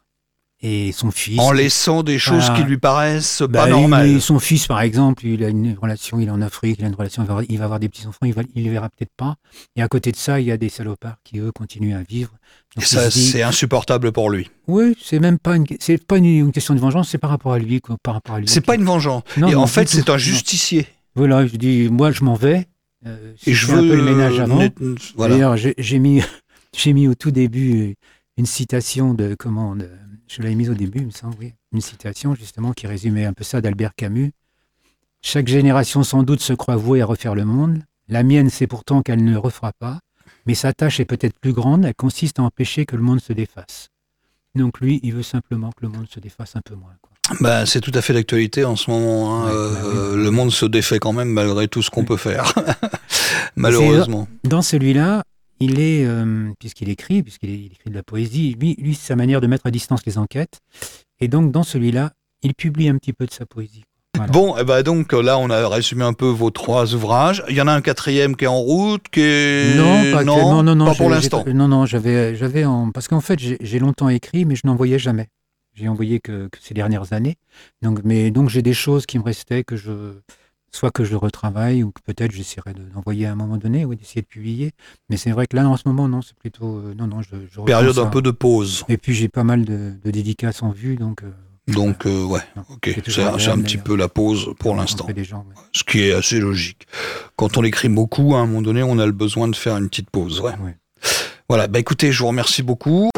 Et 0.62 0.92
son 0.92 1.10
fils. 1.10 1.38
En 1.38 1.52
laissant 1.52 2.02
des 2.02 2.18
choses 2.18 2.44
Voilà. 2.44 2.60
qui 2.62 2.68
lui 2.68 2.76
paraissent 2.76 3.40
Bah, 3.40 3.64
pas 3.64 3.68
normales. 3.70 4.20
son 4.20 4.38
fils, 4.38 4.66
par 4.66 4.82
exemple, 4.82 5.24
il 5.26 5.42
a 5.42 5.48
une 5.48 5.74
relation, 5.80 6.20
il 6.20 6.28
est 6.28 6.30
en 6.30 6.42
Afrique, 6.42 6.76
il 6.80 6.84
a 6.84 6.88
une 6.88 6.94
relation, 6.94 7.22
il 7.22 7.26
va 7.26 7.32
avoir, 7.32 7.46
il 7.48 7.56
va 7.58 7.64
avoir 7.64 7.80
des 7.80 7.88
petits-enfants, 7.88 8.26
il, 8.26 8.34
va, 8.34 8.42
il 8.54 8.64
les 8.64 8.68
verra 8.70 8.90
peut-être 8.90 9.12
pas. 9.16 9.36
Et 9.76 9.80
à 9.80 9.88
côté 9.88 10.12
de 10.12 10.16
ça, 10.16 10.38
il 10.38 10.46
y 10.46 10.52
a 10.52 10.58
des 10.58 10.68
salopards 10.68 11.16
qui, 11.24 11.38
eux, 11.38 11.50
continuent 11.50 11.94
à 11.96 12.02
vivre. 12.02 12.32
Et 12.76 12.80
Donc, 12.80 12.84
ça, 12.84 13.10
se 13.10 13.18
dit, 13.18 13.24
c'est 13.26 13.42
insupportable 13.42 14.12
pour 14.12 14.28
lui. 14.28 14.50
oui, 14.66 14.94
c'est 15.02 15.18
même 15.18 15.38
pas 15.38 15.56
une, 15.56 15.64
c'est 15.78 16.04
pas 16.06 16.18
une, 16.18 16.26
une 16.26 16.52
question 16.52 16.74
de 16.74 16.80
vengeance, 16.80 17.08
c'est 17.08 17.16
par 17.18 17.30
rapport 17.30 17.54
à 17.54 17.58
lui, 17.58 17.80
quoi, 17.80 17.96
par 18.02 18.12
rapport 18.12 18.34
à 18.34 18.40
lui. 18.40 18.46
C'est 18.48 18.60
pas 18.60 18.74
une 18.74 18.84
vengeance. 18.84 19.22
Non, 19.38 19.48
Et 19.48 19.52
non, 19.54 19.62
en 19.62 19.66
fait, 19.66 19.88
c'est 19.88 20.10
un 20.10 20.18
justicier. 20.18 20.86
Voilà, 21.14 21.46
je 21.46 21.56
dis, 21.56 21.88
moi, 21.90 22.10
je 22.12 22.22
m'en 22.22 22.34
vais. 22.34 22.66
Euh, 23.06 23.32
Et 23.46 23.54
je 23.54 23.66
veux. 23.66 23.78
un 23.78 23.80
peu 23.80 23.96
le 23.96 24.02
ménage 24.02 24.38
avant. 24.38 24.58
net- 24.58 24.76
Voilà. 25.16 25.34
D'ailleurs, 25.36 25.56
j'ai 25.56 25.98
mis, 25.98 26.20
j'ai 26.76 26.92
mis 26.92 27.08
au 27.08 27.14
tout 27.14 27.30
début 27.30 27.94
une 28.36 28.44
citation 28.46 29.14
de 29.14 29.34
comment 29.38 29.74
de- 29.74 29.88
je 30.30 30.42
l'avais 30.42 30.54
mise 30.54 30.70
au 30.70 30.74
début, 30.74 31.00
il 31.00 31.06
me 31.06 31.10
semble, 31.10 31.34
oui, 31.40 31.54
une 31.72 31.80
citation 31.80 32.34
justement 32.34 32.72
qui 32.72 32.86
résumait 32.86 33.24
un 33.26 33.32
peu 33.32 33.42
ça 33.44 33.60
d'Albert 33.60 33.94
Camus. 33.96 34.32
Chaque 35.22 35.48
génération 35.48 36.02
sans 36.04 36.22
doute 36.22 36.40
se 36.40 36.52
croit 36.52 36.76
vouée 36.76 37.02
à 37.02 37.06
refaire 37.06 37.34
le 37.34 37.44
monde. 37.44 37.80
La 38.08 38.22
mienne 38.22 38.48
sait 38.48 38.66
pourtant 38.66 39.02
qu'elle 39.02 39.22
ne 39.24 39.30
le 39.32 39.38
refera 39.38 39.72
pas, 39.78 39.98
mais 40.46 40.54
sa 40.54 40.72
tâche 40.72 41.00
est 41.00 41.04
peut-être 41.04 41.38
plus 41.38 41.52
grande. 41.52 41.84
Elle 41.84 41.94
consiste 41.94 42.38
à 42.38 42.42
empêcher 42.42 42.86
que 42.86 42.96
le 42.96 43.02
monde 43.02 43.20
se 43.20 43.32
défasse. 43.32 43.88
Donc 44.54 44.80
lui, 44.80 44.98
il 45.02 45.12
veut 45.14 45.22
simplement 45.22 45.70
que 45.70 45.82
le 45.82 45.88
monde 45.88 46.06
se 46.08 46.18
défasse 46.20 46.56
un 46.56 46.60
peu 46.64 46.74
moins. 46.74 46.94
quoi. 47.02 47.10
Bah, 47.40 47.66
c'est 47.66 47.80
tout 47.80 47.92
à 47.94 48.00
fait 48.02 48.12
l'actualité 48.12 48.64
en 48.64 48.74
ce 48.76 48.90
moment. 48.90 49.42
hein. 49.42 49.46
Ouais, 49.46 49.52
Euh, 49.54 50.10
bah 50.10 50.16
Le 50.16 50.30
monde 50.30 50.50
se 50.50 50.66
défait 50.66 50.98
quand 50.98 51.12
même 51.12 51.28
malgré 51.28 51.68
tout 51.68 51.82
ce 51.82 51.90
qu'on 51.90 52.00
Oui. 52.00 52.06
peut 52.06 52.16
faire. 52.16 52.52
Malheureusement. 53.56 54.26
Dans 54.44 54.62
celui-là, 54.62 55.22
il 55.60 55.78
est, 55.78 56.04
euh, 56.06 56.50
puisqu'il 56.58 56.88
écrit, 56.88 57.22
puisqu'il 57.22 57.50
il 57.50 57.72
écrit 57.72 57.90
de 57.90 57.94
la 57.94 58.02
poésie, 58.02 58.56
lui, 58.58 58.74
lui 58.78 58.94
c'est 58.94 59.08
sa 59.08 59.16
manière 59.16 59.40
de 59.40 59.46
mettre 59.46 59.66
à 59.66 59.70
distance 59.70 60.04
les 60.06 60.18
enquêtes. 60.18 60.60
Et 61.20 61.28
donc, 61.28 61.52
dans 61.52 61.62
celui-là, 61.62 62.12
il 62.42 62.54
publie 62.54 62.88
un 62.88 62.96
petit 62.96 63.12
peu 63.12 63.26
de 63.26 63.32
sa 63.32 63.44
poésie. 63.46 63.84
Voilà. 64.16 64.32
Bon, 64.32 64.56
et 64.56 64.64
ben 64.64 64.82
donc 64.82 65.12
là, 65.12 65.38
on 65.38 65.50
a 65.50 65.68
résumé 65.68 66.04
un 66.04 66.12
peu 66.12 66.26
vos 66.26 66.50
trois 66.50 66.94
ouvrages. 66.94 67.44
Il 67.48 67.54
y 67.54 67.60
en 67.60 67.68
a 67.68 67.72
un 67.72 67.80
quatrième 67.80 68.36
qui 68.36 68.44
est 68.44 68.48
en 68.48 68.58
route, 68.58 69.04
qui 69.10 69.20
est 69.20 69.76
Non, 69.76 70.12
pas 70.12 70.20
actuellement. 70.20 70.62
Non, 70.62 70.74
non, 70.74 70.86
pas 70.86 70.94
pour 70.94 71.10
l'instant. 71.10 71.44
Non, 71.46 71.68
non, 71.68 71.86
j'avais, 71.86 72.34
j'avais 72.34 72.64
en... 72.64 72.90
parce 72.90 73.06
qu'en 73.08 73.20
fait, 73.20 73.38
j'ai 73.38 73.56
j'ai 73.60 73.78
longtemps 73.78 74.08
écrit, 74.08 74.44
mais 74.44 74.56
je 74.56 74.62
n'envoyais 74.64 74.98
jamais. 74.98 75.28
J'ai 75.74 75.88
envoyé 75.88 76.18
que, 76.20 76.48
que 76.48 76.58
ces 76.60 76.74
dernières 76.74 77.12
années. 77.12 77.36
Donc, 77.82 78.00
mais 78.04 78.30
donc 78.30 78.48
j'ai 78.48 78.62
des 78.62 78.74
choses 78.74 79.06
qui 79.06 79.18
me 79.18 79.22
restaient 79.22 79.62
que 79.62 79.76
je, 79.76 80.14
soit 80.72 80.90
que 80.90 81.04
je 81.04 81.16
retravaille 81.16 81.82
ou 81.82 81.90
que 81.92 82.00
peut-être 82.04 82.32
j'essaierai 82.32 82.74
de- 82.74 82.82
d'envoyer 82.94 83.26
à 83.26 83.32
un 83.32 83.34
moment 83.34 83.56
donné 83.56 83.84
ou 83.84 83.94
d'essayer 83.94 84.22
de 84.22 84.26
publier. 84.26 84.72
Mais 85.08 85.16
c'est 85.16 85.30
vrai 85.30 85.46
que 85.46 85.56
là, 85.56 85.68
en 85.68 85.76
ce 85.76 85.82
moment, 85.86 86.08
non, 86.08 86.22
c'est 86.22 86.36
plutôt, 86.36 86.78
euh, 86.78 86.94
non, 86.96 87.06
non, 87.06 87.22
je, 87.22 87.30
je 87.50 87.60
Période 87.62 87.98
un 87.98 88.04
ça. 88.04 88.10
peu 88.10 88.22
de 88.22 88.30
pause. 88.30 88.84
Et 88.88 88.96
puis 88.96 89.14
j'ai 89.14 89.28
pas 89.28 89.44
mal 89.44 89.64
de, 89.64 89.94
de 90.04 90.10
dédicaces 90.10 90.62
en 90.62 90.70
vue, 90.70 90.96
donc. 90.96 91.22
euh, 91.22 91.30
Donc, 91.72 92.06
euh, 92.06 92.24
ouais, 92.24 92.40
non, 92.56 92.62
ok. 92.70 92.94
c'est 93.06 93.22
un 93.50 93.60
petit 93.60 93.76
peu 93.78 93.96
la 93.96 94.08
pause 94.08 94.50
pour 94.58 94.74
l'instant. 94.76 95.06
ouais. 95.06 95.14
Ce 95.72 95.84
qui 95.84 96.00
est 96.02 96.12
assez 96.12 96.40
logique. 96.40 96.86
Quand 97.36 97.56
on 97.58 97.64
écrit 97.64 97.88
beaucoup, 97.88 98.34
à 98.34 98.38
un 98.40 98.46
moment 98.46 98.62
donné, 98.62 98.82
on 98.82 98.98
a 98.98 99.06
le 99.06 99.12
besoin 99.12 99.48
de 99.48 99.56
faire 99.56 99.76
une 99.76 99.88
petite 99.88 100.10
pause. 100.10 100.40
Ouais. 100.40 100.52
Ouais. 100.62 100.76
Voilà, 101.48 101.66
bah 101.66 101.80
écoutez, 101.80 102.12
je 102.12 102.20
vous 102.20 102.28
remercie 102.28 102.62
beaucoup. 102.62 103.09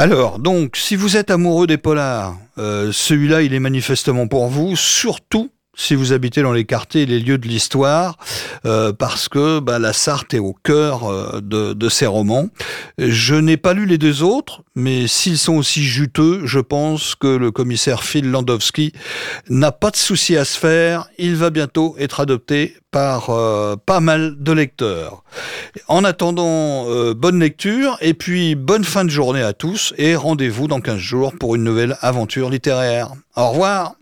Alors, 0.00 0.38
donc, 0.38 0.78
si 0.78 0.96
vous 0.96 1.18
êtes 1.18 1.30
amoureux 1.30 1.66
des 1.66 1.76
polars, 1.76 2.38
euh, 2.56 2.90
celui-là, 2.90 3.42
il 3.42 3.52
est 3.52 3.60
manifestement 3.60 4.28
pour 4.28 4.46
vous, 4.46 4.74
surtout 4.74 5.50
si 5.80 5.94
vous 5.94 6.12
habitez 6.12 6.42
dans 6.42 6.52
les 6.52 6.64
quartiers 6.64 7.02
et 7.02 7.06
les 7.06 7.20
lieux 7.20 7.38
de 7.38 7.48
l'histoire, 7.48 8.18
euh, 8.66 8.92
parce 8.92 9.28
que 9.28 9.60
bah, 9.60 9.78
la 9.78 9.92
Sarthe 9.92 10.34
est 10.34 10.38
au 10.38 10.52
cœur 10.52 11.10
euh, 11.10 11.40
de, 11.40 11.72
de 11.72 11.88
ces 11.88 12.06
romans. 12.06 12.48
Je 12.98 13.34
n'ai 13.34 13.56
pas 13.56 13.72
lu 13.72 13.86
les 13.86 13.96
deux 13.96 14.22
autres, 14.22 14.62
mais 14.74 15.06
s'ils 15.06 15.38
sont 15.38 15.54
aussi 15.54 15.82
juteux, 15.82 16.42
je 16.44 16.60
pense 16.60 17.14
que 17.14 17.28
le 17.28 17.50
commissaire 17.50 18.02
Phil 18.02 18.30
Landowski 18.30 18.92
n'a 19.48 19.72
pas 19.72 19.90
de 19.90 19.96
souci 19.96 20.36
à 20.36 20.44
se 20.44 20.58
faire. 20.58 21.08
Il 21.18 21.36
va 21.36 21.50
bientôt 21.50 21.96
être 21.98 22.20
adopté 22.20 22.76
par 22.90 23.30
euh, 23.30 23.76
pas 23.76 24.00
mal 24.00 24.36
de 24.38 24.52
lecteurs. 24.52 25.22
En 25.88 26.04
attendant, 26.04 26.86
euh, 26.88 27.14
bonne 27.14 27.38
lecture 27.40 27.96
et 28.00 28.14
puis 28.14 28.54
bonne 28.54 28.84
fin 28.84 29.04
de 29.04 29.10
journée 29.10 29.42
à 29.42 29.52
tous 29.52 29.94
et 29.96 30.16
rendez-vous 30.16 30.66
dans 30.66 30.80
15 30.80 30.98
jours 30.98 31.32
pour 31.38 31.54
une 31.54 31.64
nouvelle 31.64 31.96
aventure 32.00 32.50
littéraire. 32.50 33.12
Au 33.36 33.50
revoir 33.50 33.94